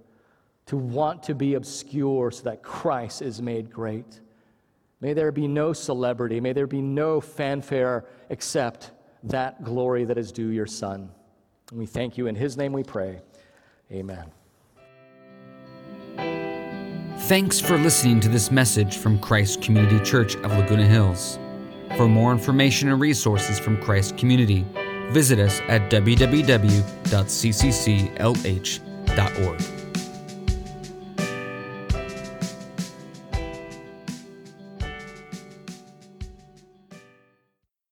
to 0.72 0.78
want 0.78 1.22
to 1.22 1.36
be 1.36 1.56
obscure 1.56 2.32
so 2.32 2.44
that 2.44 2.64
Christ 2.64 3.22
is 3.22 3.42
made 3.42 3.70
great. 3.70 4.22
May 5.02 5.12
there 5.12 5.34
be 5.34 5.46
no 5.46 5.74
celebrity, 5.74 6.40
may 6.40 6.54
there 6.54 6.66
be 6.66 6.82
no 6.82 7.20
fanfare 7.20 8.06
except 8.30 8.92
that 9.24 9.66
glory 9.66 10.06
that 10.06 10.18
is 10.18 10.32
due 10.32 10.48
your 10.48 10.66
Son. 10.66 11.10
And 11.72 11.80
we 11.80 11.86
thank 11.86 12.18
you. 12.18 12.28
In 12.28 12.36
his 12.36 12.56
name 12.56 12.72
we 12.72 12.84
pray. 12.84 13.20
Amen. 13.92 14.32
Thanks 17.24 17.60
for 17.60 17.78
listening 17.78 18.22
to 18.22 18.30
this 18.30 18.50
message 18.50 18.96
from 18.96 19.20
Christ 19.20 19.62
Community 19.62 20.00
Church 20.06 20.38
of 20.38 20.54
Laguna 20.54 20.88
Hills. 20.88 21.38
For 21.98 22.08
more 22.08 22.32
information 22.32 22.88
and 22.88 23.02
resources 23.02 23.60
from 23.60 23.76
Christ 23.82 24.18
Community, 24.18 24.66
visit 25.12 25.38
us 25.38 25.60
at 25.68 25.92
www.ccclh.org. 25.92 26.82